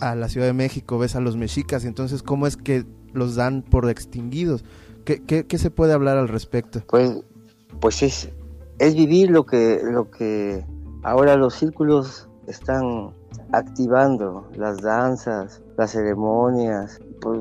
[0.00, 3.62] a, la Ciudad de México, ves a los mexicas, entonces, ¿cómo es que los dan
[3.62, 4.64] por extinguidos?
[5.04, 6.82] ¿Qué, qué, qué se puede hablar al respecto?
[6.88, 7.20] Pues,
[7.80, 8.28] pues es,
[8.78, 10.64] es vivir lo que, lo que
[11.02, 13.12] ahora los círculos están
[13.52, 17.40] activando las danzas, las ceremonias, pues,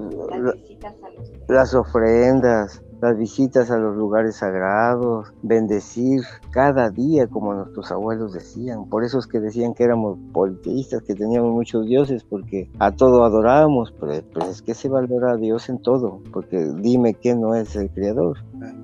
[1.47, 8.85] las, ofrendas, las visitas a los lugares sagrados, bendecir cada día como nuestros abuelos decían.
[8.85, 13.25] Por eso es que decían que éramos politeístas, que teníamos muchos dioses, porque a todo
[13.25, 17.55] adorábamos, pero pues es que se valora a Dios en todo, porque dime que no
[17.55, 18.37] es el creador,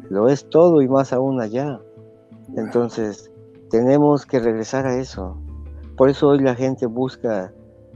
[0.10, 1.80] lo es todo y más aún allá.
[2.56, 3.32] Entonces,
[3.70, 5.38] tenemos que regresar a eso,
[5.98, 7.52] por eso hoy la gente busca,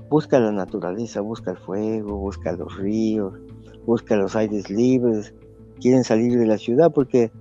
[0.09, 3.33] busca la naturaleza, busca el fuego, busca los ríos,
[3.85, 5.33] busca los aires libres,
[5.79, 7.31] quieren salir de la ciudad porque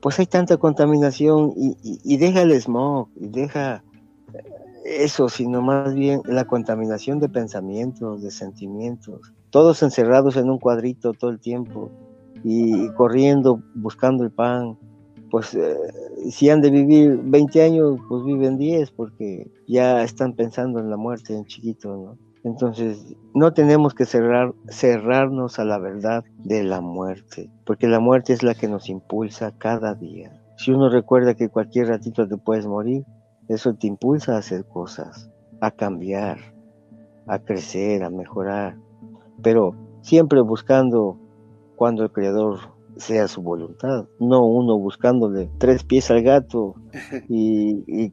[0.00, 3.82] pues hay tanta contaminación y, deja el smog, y deja
[4.84, 11.14] eso, sino más bien la contaminación de pensamientos, de sentimientos, todos encerrados en un cuadrito
[11.14, 11.90] todo el tiempo
[12.42, 14.76] y corriendo, buscando el pan,
[15.34, 15.76] pues eh,
[16.30, 20.96] si han de vivir 20 años, pues viven 10 porque ya están pensando en la
[20.96, 22.18] muerte en chiquito, ¿no?
[22.44, 28.32] Entonces, no tenemos que cerrar, cerrarnos a la verdad de la muerte, porque la muerte
[28.32, 30.40] es la que nos impulsa cada día.
[30.56, 33.04] Si uno recuerda que cualquier ratito te puedes morir,
[33.48, 36.38] eso te impulsa a hacer cosas, a cambiar,
[37.26, 38.76] a crecer, a mejorar,
[39.42, 41.18] pero siempre buscando
[41.74, 46.74] cuando el Creador sea su voluntad, no uno buscándole tres pies al gato
[47.28, 48.10] y,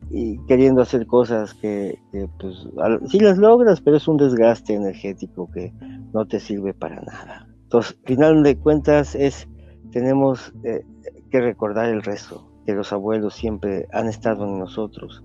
[0.48, 2.00] queriendo hacer cosas que,
[2.40, 2.68] pues
[3.08, 5.74] sí las logras, pero es un desgaste energético que
[6.14, 7.48] no te sirve para nada.
[7.64, 9.48] Entonces, final de cuentas es,
[9.92, 10.86] tenemos eh,
[11.30, 15.24] que recordar el resto, que los abuelos siempre han estado en nosotros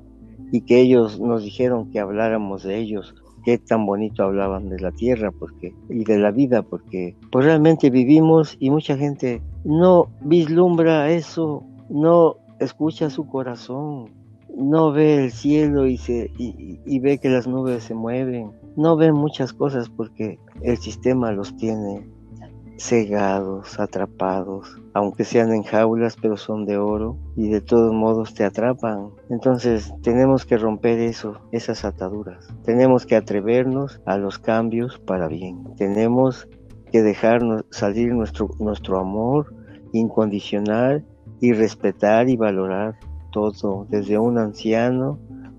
[0.52, 3.14] y que ellos nos dijeron que habláramos de ellos
[3.46, 7.90] qué tan bonito hablaban de la tierra porque y de la vida porque pues realmente
[7.90, 14.10] vivimos y mucha gente no vislumbra eso no escucha su corazón
[14.56, 19.12] no ve el cielo y se y ve que las nubes se mueven no ve
[19.12, 22.04] muchas cosas porque el sistema los tiene
[22.78, 28.44] cegados, atrapados, aunque sean en jaulas, pero son de oro y de todos modos te
[28.44, 29.10] atrapan.
[29.30, 32.48] Entonces tenemos que romper eso, esas ataduras.
[32.64, 35.74] Tenemos que atrevernos a los cambios para bien.
[35.76, 36.48] Tenemos
[36.92, 39.54] que dejarnos salir nuestro, nuestro amor
[39.92, 41.04] incondicional
[41.40, 42.98] y respetar y valorar
[43.32, 45.18] todo, desde un anciano,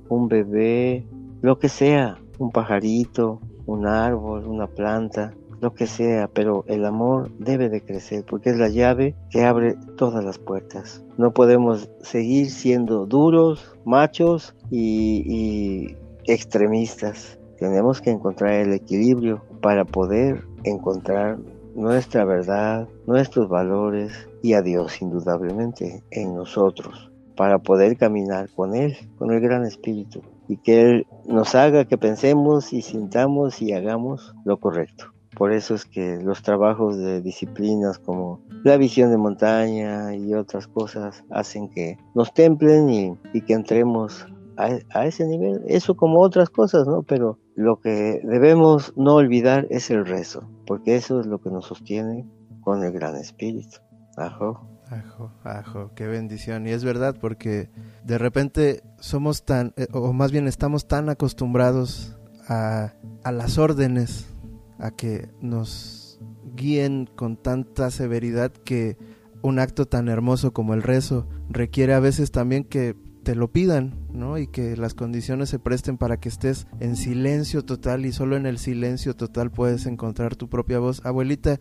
[0.09, 1.05] un bebé,
[1.41, 7.31] lo que sea, un pajarito, un árbol, una planta, lo que sea, pero el amor
[7.39, 11.03] debe de crecer porque es la llave que abre todas las puertas.
[11.17, 15.95] No podemos seguir siendo duros, machos y,
[16.25, 17.39] extremistas.
[17.57, 21.37] Tenemos que encontrar el equilibrio para poder encontrar
[21.73, 28.97] nuestra verdad, nuestros valores y a Dios indudablemente en nosotros para poder caminar con Él,
[29.17, 34.35] con el gran Espíritu y que Él nos haga que pensemos y sintamos y hagamos
[34.43, 35.13] lo correcto.
[35.37, 40.67] Por eso es que los trabajos de disciplinas como la visión de montaña y otras
[40.67, 44.25] cosas hacen que nos templen y, que entremos
[44.57, 45.61] a, ese nivel.
[45.67, 47.03] Eso como otras cosas, ¿no?
[47.03, 51.67] Pero lo que debemos no olvidar es el rezo, porque eso es lo que nos
[51.67, 52.25] sostiene
[52.61, 53.77] con el gran espíritu.
[54.17, 54.67] Ajo.
[54.89, 56.65] Ajo, ajo, qué bendición.
[56.65, 57.69] Y es verdad, porque
[58.03, 62.17] de repente somos tan, eh, o más bien estamos tan acostumbrados
[62.47, 64.33] a, a las órdenes
[64.79, 66.19] a que nos
[66.55, 68.97] guíen con tanta severidad que
[69.41, 73.93] un acto tan hermoso como el rezo requiere a veces también que te lo pidan,
[74.11, 74.37] ¿no?
[74.37, 78.45] Y que las condiciones se presten para que estés en silencio total y solo en
[78.45, 81.05] el silencio total puedes encontrar tu propia voz.
[81.05, 81.59] Abuelita,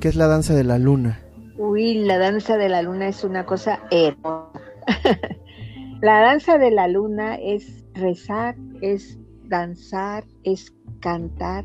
[0.00, 1.20] ¿qué es la danza de la luna?
[1.58, 4.50] Uy, la danza de la luna es una cosa hermosa.
[6.00, 11.64] la danza de la luna es rezar, es danzar, es cantar,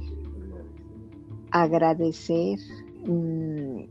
[1.64, 2.60] agradecer,
[3.08, 3.84] mm,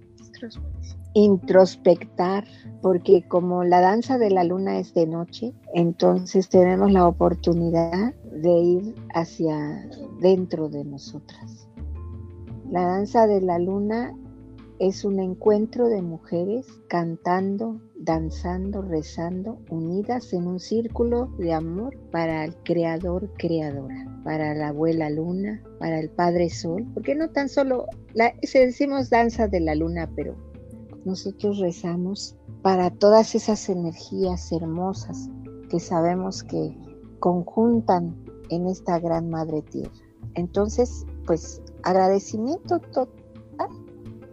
[1.14, 2.44] introspectar,
[2.82, 8.50] porque como la danza de la luna es de noche, entonces tenemos la oportunidad de
[8.50, 9.88] ir hacia
[10.20, 11.68] dentro de nosotras.
[12.70, 14.14] La danza de la luna
[14.78, 22.44] es un encuentro de mujeres cantando, danzando, rezando, unidas en un círculo de amor para
[22.44, 27.86] el creador creadora, para la abuela luna, para el padre sol, porque no tan solo,
[28.14, 30.34] la, se decimos danza de la luna, pero
[31.04, 35.30] nosotros rezamos para todas esas energías hermosas
[35.68, 36.76] que sabemos que
[37.20, 38.16] conjuntan
[38.50, 39.92] en esta gran madre tierra.
[40.34, 43.23] Entonces, pues agradecimiento total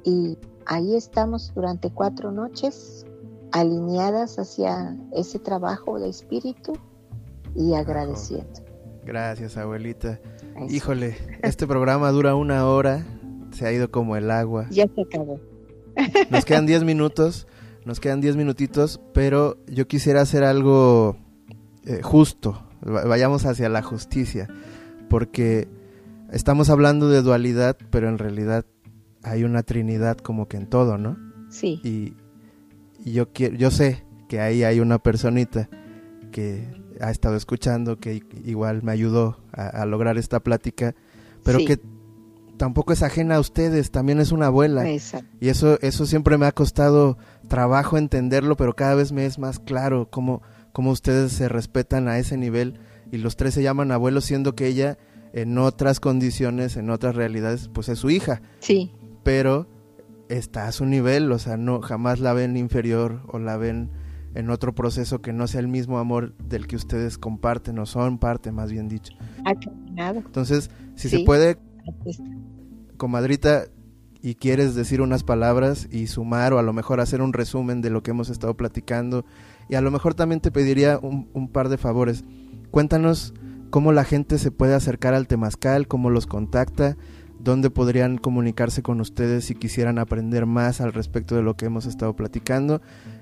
[0.03, 3.05] y ahí estamos durante cuatro noches
[3.51, 6.73] alineadas hacia ese trabajo de espíritu
[7.55, 8.61] y agradeciendo.
[9.05, 10.19] Gracias, abuelita.
[10.69, 13.05] Híjole, este programa dura una hora,
[13.51, 14.67] se ha ido como el agua.
[14.69, 15.39] Ya se acabó.
[16.29, 17.47] Nos quedan diez minutos,
[17.85, 21.17] nos quedan diez minutitos, pero yo quisiera hacer algo
[21.85, 24.47] eh, justo, vayamos hacia la justicia,
[25.09, 25.67] porque
[26.31, 28.65] estamos hablando de dualidad, pero en realidad
[29.23, 31.17] hay una trinidad como que en todo, ¿no?
[31.49, 31.79] Sí.
[31.83, 32.15] Y,
[33.03, 35.69] yo quiero, yo sé que ahí hay una personita
[36.31, 36.67] que
[36.99, 40.93] ha estado escuchando, que igual me ayudó a, lograr esta plática,
[41.43, 41.79] pero que
[42.57, 44.87] tampoco es ajena a ustedes, también es una abuela.
[44.87, 45.27] Exacto.
[45.39, 47.17] Y eso, eso siempre me ha costado
[47.47, 50.43] trabajo entenderlo, pero cada vez me es más claro cómo,
[50.73, 52.79] cómo ustedes se respetan a ese nivel
[53.11, 54.99] y los tres se llaman abuelos, siendo que ella
[55.33, 58.43] en otras condiciones, en otras realidades, pues es su hija.
[58.59, 58.91] Sí
[59.23, 59.67] pero
[60.29, 63.89] está a su nivel, o sea, no jamás la ven inferior o la ven
[64.33, 68.17] en otro proceso que no sea el mismo amor del que ustedes comparten o son
[68.17, 69.13] parte, más bien dicho.
[69.97, 71.57] Entonces, si se puede,
[72.97, 73.65] comadrita,
[74.21, 77.89] y quieres decir unas palabras y sumar o a lo mejor hacer un resumen de
[77.89, 79.25] lo que hemos estado platicando
[79.67, 82.23] y a lo mejor también te pediría un, un par de favores.
[82.69, 83.33] Cuéntanos
[83.71, 86.97] cómo la gente se puede acercar al Temazcal, cómo los contacta,
[87.43, 91.85] dónde podrían comunicarse con ustedes si quisieran aprender más al respecto de lo que hemos
[91.85, 92.81] estado platicando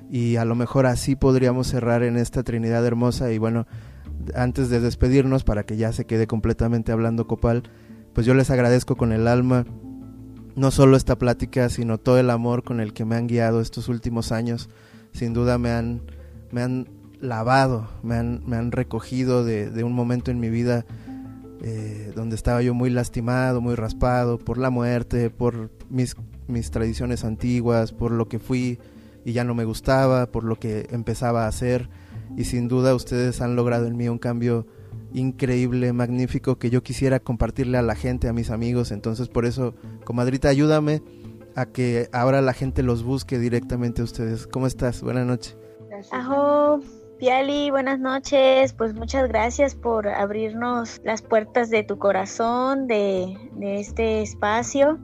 [0.10, 3.66] y a lo mejor así podríamos cerrar en esta Trinidad hermosa y bueno,
[4.36, 7.64] antes de despedirnos para que ya se quede completamente hablando Copal,
[8.14, 9.66] pues yo les agradezco con el alma
[10.56, 13.88] no solo esta plática, sino todo el amor con el que me han guiado estos
[13.88, 14.70] últimos años.
[15.14, 16.02] Sin duda me han,
[16.52, 16.90] me han
[17.22, 20.86] lavado, me han, me han recogido de, de un momento en mi vida
[21.62, 26.16] eh, donde estaba yo muy lastimado, muy raspado por la muerte, por mis,
[26.48, 28.80] mis tradiciones antiguas, por lo que fui
[29.26, 31.90] y ya no me gustaba, por lo que empezaba a hacer.
[32.38, 34.68] Y sin duda ustedes han logrado en mí un cambio
[35.14, 38.92] increíble, magnífico, que yo quisiera compartirle a la gente, a mis amigos.
[38.92, 39.74] Entonces por eso,
[40.06, 41.04] comadrita, ayúdame
[41.56, 44.48] a que ahora la gente los busque directamente a ustedes.
[44.48, 45.02] ¿Cómo estás?
[45.02, 45.58] Buenas noches.
[46.12, 46.80] Ajo,
[47.20, 48.72] Piali, buenas noches.
[48.72, 54.98] Pues muchas gracias por abrirnos las puertas de tu corazón, de, este espacio.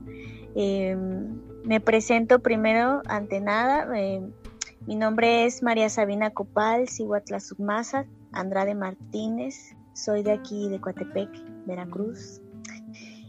[0.56, 3.86] Em, me presento primero, ante nada.
[4.00, 4.32] Em,
[4.88, 9.76] mi nombre es María Sabina Copal, Cihuatla Submasa, Andrade Martínez.
[9.92, 11.30] Soy de aquí, de Coatepec,
[11.66, 12.42] Veracruz.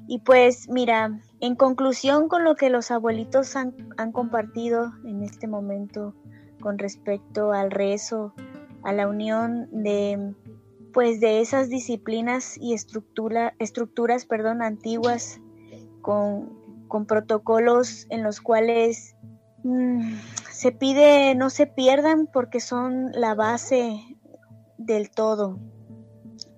[0.06, 5.48] Y pues mira, en conclusión con lo que los abuelitos han, han compartido en este
[5.48, 6.14] momento
[6.60, 8.32] con respecto al rezo,
[8.86, 10.32] a la unión de
[10.94, 15.40] pues de esas disciplinas y estructura, estructuras perdón, antiguas
[16.00, 16.54] con,
[17.06, 19.16] protocolos en los cuales
[19.64, 20.14] mm,
[20.52, 24.00] se pide no se pierdan porque son la base
[24.78, 25.58] del todo,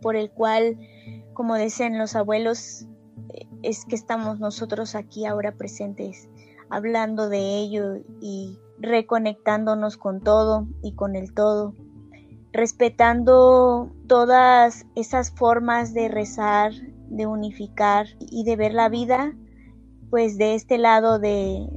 [0.03, 0.79] por el cual,
[1.33, 2.87] como dicen los abuelos,
[3.63, 6.29] es que estamos nosotros aquí ahora presentes,
[6.69, 11.75] hablando de ello y reconectándonos con todo y con el todo
[12.53, 16.73] respetando todas esas formas de rezar,
[17.09, 19.35] de unificar y de ver la vida,
[20.11, 21.69] pues de este lado de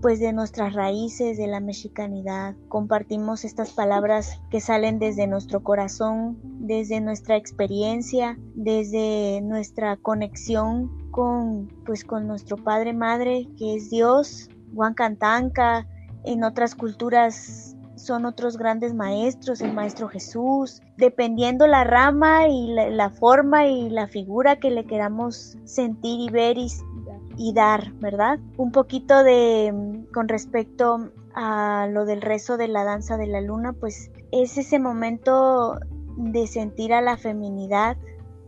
[0.00, 2.54] pues de nuestras raíces, de la mexicanidad.
[2.68, 11.68] Compartimos estas palabras que salen desde nuestro corazón, desde nuestra experiencia, desde nuestra conexión con
[11.84, 15.86] pues con nuestro Padre Madre, que es Dios, Huancantanca,
[16.24, 23.10] en otras culturas son otros grandes maestros, el maestro Jesús, dependiendo la rama y la,
[23.10, 28.38] forma y la figura que le queramos sentir y ver y, dar, ¿verdad?
[28.56, 33.72] Un poquito de con respecto a lo del rezo de la danza de la luna,
[33.72, 35.78] pues es ese momento
[36.16, 37.96] de sentir a la feminidad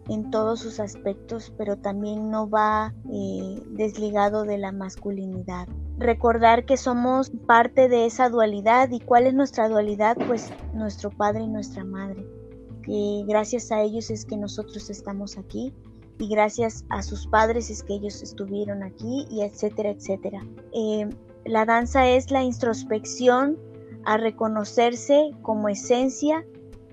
[0.08, 5.68] en todos sus aspectos, pero también no va eh, desligado de la masculinidad
[6.02, 11.42] recordar que somos parte de esa dualidad y cuál es nuestra dualidad, pues nuestro padre
[11.42, 12.26] y nuestra madre,
[12.82, 15.72] que gracias a ellos es que nosotros estamos aquí
[16.18, 20.46] y gracias a sus padres es que ellos estuvieron aquí y etcétera, etcétera.
[20.72, 21.08] Eh,
[21.44, 23.58] la danza es la introspección
[24.04, 26.44] a reconocerse como esencia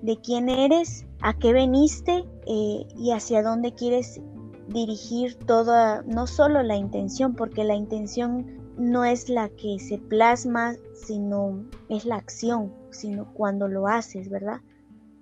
[0.01, 4.21] de quién eres, a qué veniste eh, y hacia dónde quieres
[4.67, 10.73] dirigir toda, no solo la intención, porque la intención no es la que se plasma,
[10.93, 14.61] sino es la acción, sino cuando lo haces, ¿verdad?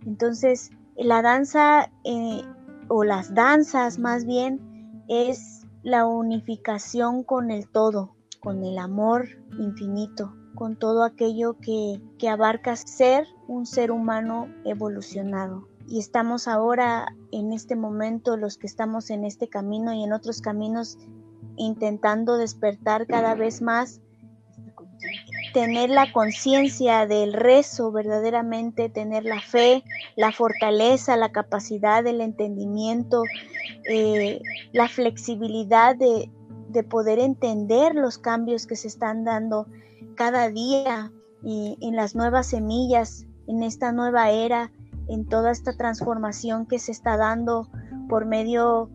[0.06, 2.44] Entonces, la danza eh,
[2.88, 9.28] o las danzas más bien es la unificación con el todo, con el amor
[9.58, 15.68] infinito, con todo aquello que, que abarca ser un ser humano evolucionado.
[15.88, 20.42] Y estamos ahora en este momento, los que estamos en este camino y en otros
[20.42, 21.00] caminos,
[21.58, 24.02] intentando despertar cada vez más,
[25.54, 29.84] tener la conciencia del rezo, verdaderamente tener la fe,
[30.16, 33.24] la fortaleza, la capacidad del entendimiento,
[33.90, 34.42] eh,
[34.74, 36.32] la flexibilidad de,
[36.70, 39.68] de, poder entender los cambios que se están dando
[40.16, 41.12] cada día
[41.44, 44.72] y en las nuevas semillas, en esta nueva era,
[45.08, 47.70] en toda esta transformación que se está dando
[48.10, 48.90] por medio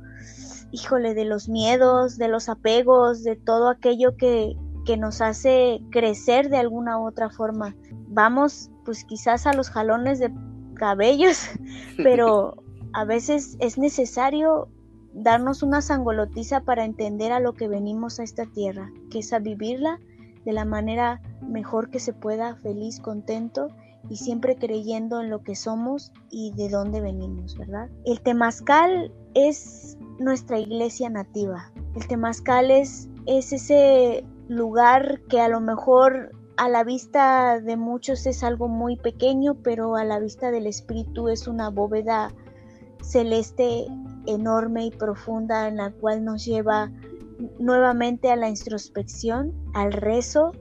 [0.73, 6.49] híjole, de los miedos, de los apegos, de todo aquello que, que nos hace crecer
[6.49, 7.77] de alguna u otra forma.
[8.09, 10.33] Vamos, pues quizás a los jalones de
[10.75, 11.49] cabellos,
[11.99, 12.57] pero
[12.93, 14.69] a veces es necesario
[15.15, 19.39] darnos una sangolotiza para entender a lo que venimos a esta tierra, que es a
[19.39, 20.01] vivirla
[20.45, 23.69] de la manera mejor que se pueda, feliz, contento
[24.09, 27.89] y siempre creyendo en lo que somos y de dónde venimos, ¿verdad?
[28.05, 31.73] El temazcal es nuestra iglesia nativa.
[31.95, 38.27] El temazcal es, es ese lugar que a lo mejor a la vista de muchos
[38.27, 42.33] es algo muy pequeño, pero a la vista del espíritu es una bóveda
[43.03, 43.87] celeste
[44.27, 46.91] enorme y profunda en la cual nos lleva
[47.59, 50.53] nuevamente a la introspección, al rezo,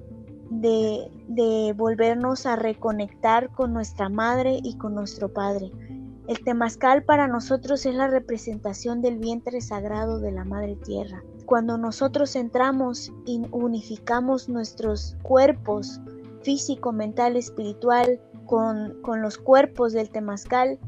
[0.49, 5.72] de, de, volvernos a reconectar con nuestra madre y con nuestro padre.
[6.28, 11.24] El temazcal para nosotros es la representación del vientre sagrado de la madre tierra.
[11.45, 15.99] Cuando nosotros entramos y unificamos nuestros cuerpos
[16.43, 20.80] físico, mental, espiritual con, con los cuerpos del temazcal,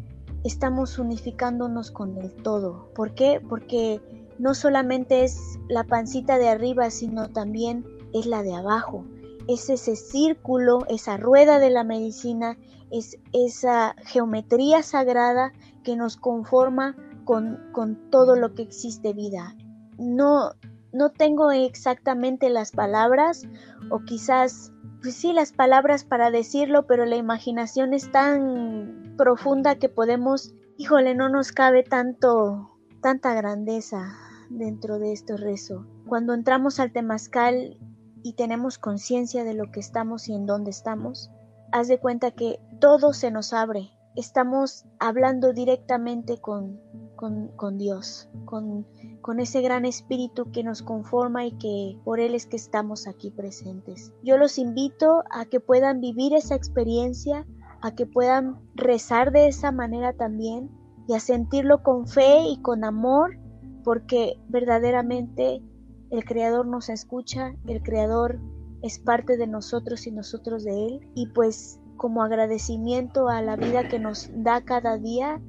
[0.43, 2.89] estamos unificándonos con el todo.
[2.93, 3.41] ¿Por qué?
[3.47, 4.01] Porque
[4.39, 9.05] no solamente es la pancita de arriba, sino también es la de abajo.
[9.47, 12.57] Es ese círculo, esa rueda de la medicina,
[12.93, 15.51] es esa geometría sagrada
[15.83, 19.55] que nos conforma con, con todo lo que existe vida.
[19.97, 20.51] No,
[20.91, 23.47] no tengo exactamente las palabras
[23.89, 24.71] o quizás,
[25.01, 31.15] pues sí, las palabras para decirlo, pero la imaginación es tan profunda que podemos, híjole,
[31.15, 34.13] no nos cabe tanto, tanta grandeza
[34.51, 35.87] dentro de este rezo.
[36.07, 37.79] Cuando entramos al temazcal
[38.21, 41.31] y tenemos conciencia de lo que estamos y en dónde estamos,
[41.73, 43.89] haz de cuenta que todo se nos abre.
[44.15, 46.79] Estamos hablando directamente con,
[47.15, 48.85] con, Dios, con,
[49.21, 53.31] con ese gran espíritu que nos conforma y que por Él es que estamos aquí
[53.31, 54.13] presentes.
[54.23, 57.47] Yo los invito a que puedan vivir esa experiencia,
[57.81, 60.69] a que puedan rezar de esa manera también
[61.07, 63.39] y a sentirlo con fe y con amor,
[63.83, 65.63] porque verdaderamente
[66.11, 68.39] el Creador nos escucha, el Creador
[68.83, 71.09] es parte de nosotros y nosotros de Él.
[71.15, 75.41] Y pues como agradecimiento a la vida que nos da cada día,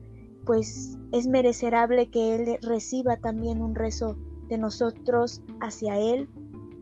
[0.46, 4.16] pues es merecerable que Él reciba también un rezo
[4.48, 6.28] de nosotros hacia Él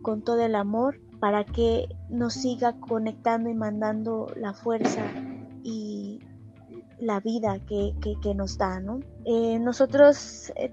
[0.02, 5.06] con todo el amor para que nos siga conectando y mandando la fuerza
[5.62, 6.18] y
[6.98, 9.00] la vida que, que, nos da, ¿no?
[9.24, 10.72] Eh, nosotros eh,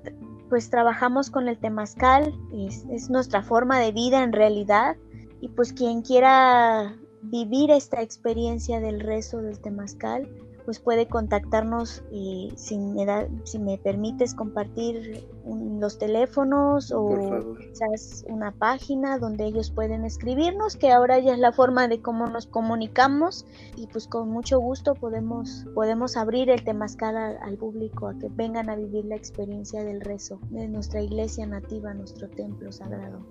[0.50, 4.96] pues trabajamos con el temazcal, es, es nuestra forma de vida en realidad
[5.42, 10.30] y pues quien quiera vivir esta experiencia del rezo del temazcal,
[10.70, 13.04] pues puede contactarnos eh, si, me
[13.44, 20.92] si me permites compartir los teléfonos o quizás una página donde ellos pueden escribirnos, que
[20.92, 25.66] ahora ya es la forma de cómo nos comunicamos y pues con mucho gusto podemos,
[25.74, 30.40] podemos abrir el temazcal al, público a que vengan a vivir la experiencia del rezo
[30.52, 33.26] de nuestra iglesia nativa, nuestro templo sagrado.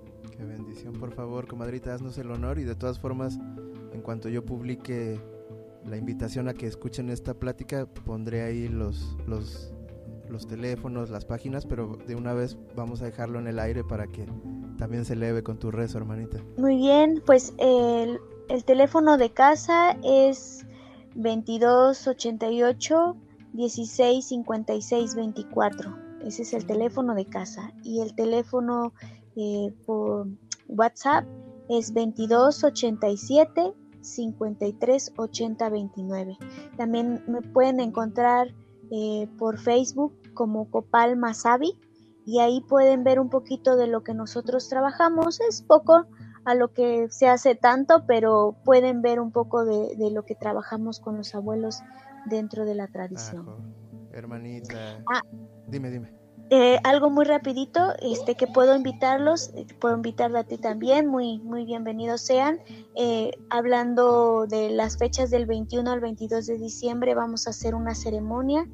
[0.45, 3.39] Bendición, por favor, comadrita, haznos el honor y de todas formas,
[3.93, 5.20] en cuanto yo publique
[5.84, 9.72] la invitación a que escuchen esta plática, pondré ahí los, los,
[10.28, 14.07] los teléfonos, las páginas, pero de una vez vamos a dejarlo en el aire para
[14.07, 14.26] que
[14.78, 16.39] también se eleve con tu rezo, hermanita.
[16.57, 20.64] Muy bien, pues el, el teléfono de casa es
[21.14, 23.16] 2288
[23.53, 26.09] 1656 24.
[26.24, 27.72] Ese es el teléfono de casa.
[27.82, 28.93] Y el teléfono
[29.39, 30.26] eh, por
[30.66, 31.24] WhatsApp
[31.68, 36.39] es 2287 53 80 29.
[36.76, 38.49] También me pueden encontrar
[38.91, 41.78] eh, por Facebook como Copal Masabi
[42.26, 45.41] y ahí pueden ver un poquito de lo que nosotros trabajamos.
[45.41, 46.07] Es poco
[46.45, 50.99] a lo que se hace tanto, pero pueden ver un poco de, lo que trabajamos
[50.99, 51.80] con los abuelos
[52.26, 53.47] dentro de la tradición.
[54.12, 55.01] hermanita.
[55.12, 55.22] Ah.
[55.68, 56.17] dime, dime.
[56.51, 61.40] Eh, algo muy rapidito, este que puedo invitarlos, eh, puedo invitarla a ti también, muy,
[61.40, 62.59] muy bienvenidos sean.
[62.96, 67.94] Eh, hablando de las fechas del 21 al 22 de diciembre, vamos a hacer una
[67.94, 68.66] ceremonia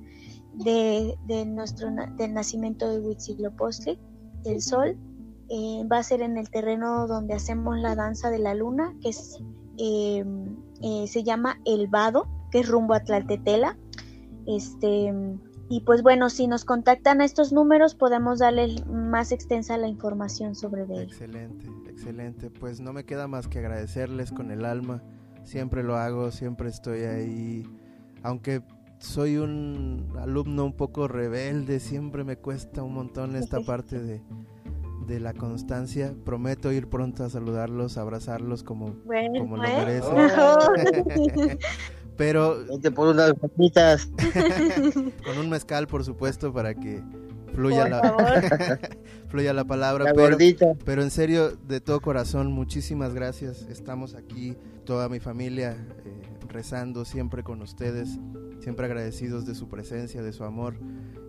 [0.52, 3.98] de, de nuestro del nacimiento de Huitzilopochtli,
[4.44, 4.96] el sol.
[5.90, 9.40] va a ser en el terreno donde hacemos la danza de la luna, que es,
[9.76, 13.76] se llama El Vado, que es rumbo a Tlaltetela.
[14.46, 15.12] Este
[15.68, 20.54] y pues bueno, si nos contactan a estos números podemos darles más extensa la información
[20.54, 21.02] sobre ellos.
[21.02, 22.50] Excelente, excelente.
[22.50, 25.02] Pues no me queda más que agradecerles con el alma.
[25.44, 27.62] Siempre lo hago, siempre estoy ahí.
[28.22, 28.62] Aunque
[28.98, 34.22] soy un alumno un poco rebelde, siempre me cuesta un montón esta parte de,
[35.06, 36.14] de la constancia.
[36.24, 38.96] Prometo ir pronto a saludarlos, abrazarlos como,
[39.38, 40.14] como lo merecen.
[42.16, 42.64] Pero.
[42.94, 43.34] por unas
[45.24, 47.02] con un mezcal, por supuesto, para que
[47.54, 48.80] fluya la,
[49.28, 50.12] fluya la palabra.
[50.14, 50.36] pero,
[50.84, 53.62] pero en serio, de todo corazón, muchísimas gracias.
[53.70, 58.18] Estamos aquí, toda mi familia, eh, rezando siempre con ustedes,
[58.60, 60.76] siempre agradecidos de su presencia, de su amor.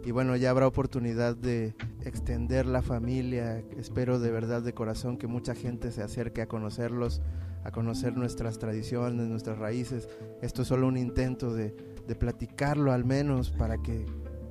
[0.04, 1.74] Y bueno, ya habrá oportunidad de
[2.04, 3.64] extender la familia.
[3.78, 7.22] Espero de verdad de corazón que mucha gente se acerque a conocerlos,
[7.66, 10.08] a conocer nuestras tradiciones, nuestras raíces.
[10.42, 11.76] Esto es solo un intento de,
[12.08, 14.06] de platicarlo al menos para que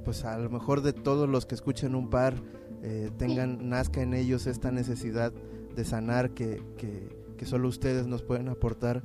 [0.04, 2.34] pues a lo mejor de todos los que escuchen un par
[2.82, 7.08] eh, tengan, nazca en ellos esta necesidad de sanar que, que,
[7.38, 9.02] que solo ustedes nos pueden aportar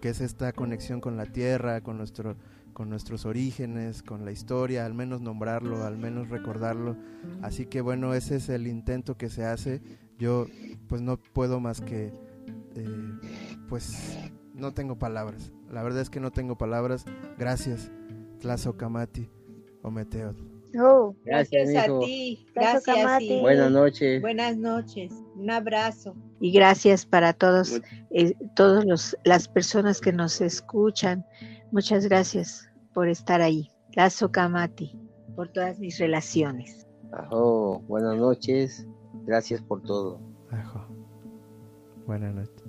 [0.00, 2.36] que es esta conexión con la tierra, con, nuestro,
[2.72, 6.96] con nuestros orígenes, con la historia, al menos nombrarlo, al menos recordarlo.
[7.42, 9.82] Así que bueno, ese es el intento que se hace.
[10.18, 10.46] Yo
[10.88, 12.12] pues no puedo más que,
[12.76, 14.18] eh, pues
[14.54, 15.52] no tengo palabras.
[15.70, 17.04] La verdad es que no tengo palabras.
[17.38, 17.90] Gracias,
[18.40, 19.28] Tlazo Kamati
[19.82, 20.34] o Meteo.
[20.78, 22.46] Oh, gracias, Gracias, a ti.
[22.54, 23.40] Gracias, Gracias.
[23.40, 24.20] Buenas noches.
[24.20, 25.12] Buenas noches.
[25.34, 26.14] Un abrazo.
[26.40, 31.26] Y gracias para todos, eh, todos los, las personas que nos escuchan.
[31.72, 33.68] Muchas gracias por estar ahí.
[33.94, 34.96] Lazo Kamati,
[35.34, 36.86] por todas mis relaciones.
[37.12, 38.86] Ajo, buenas noches.
[39.24, 40.20] Gracias por todo.
[40.50, 40.86] Ajo.
[42.06, 42.59] Buenas noches.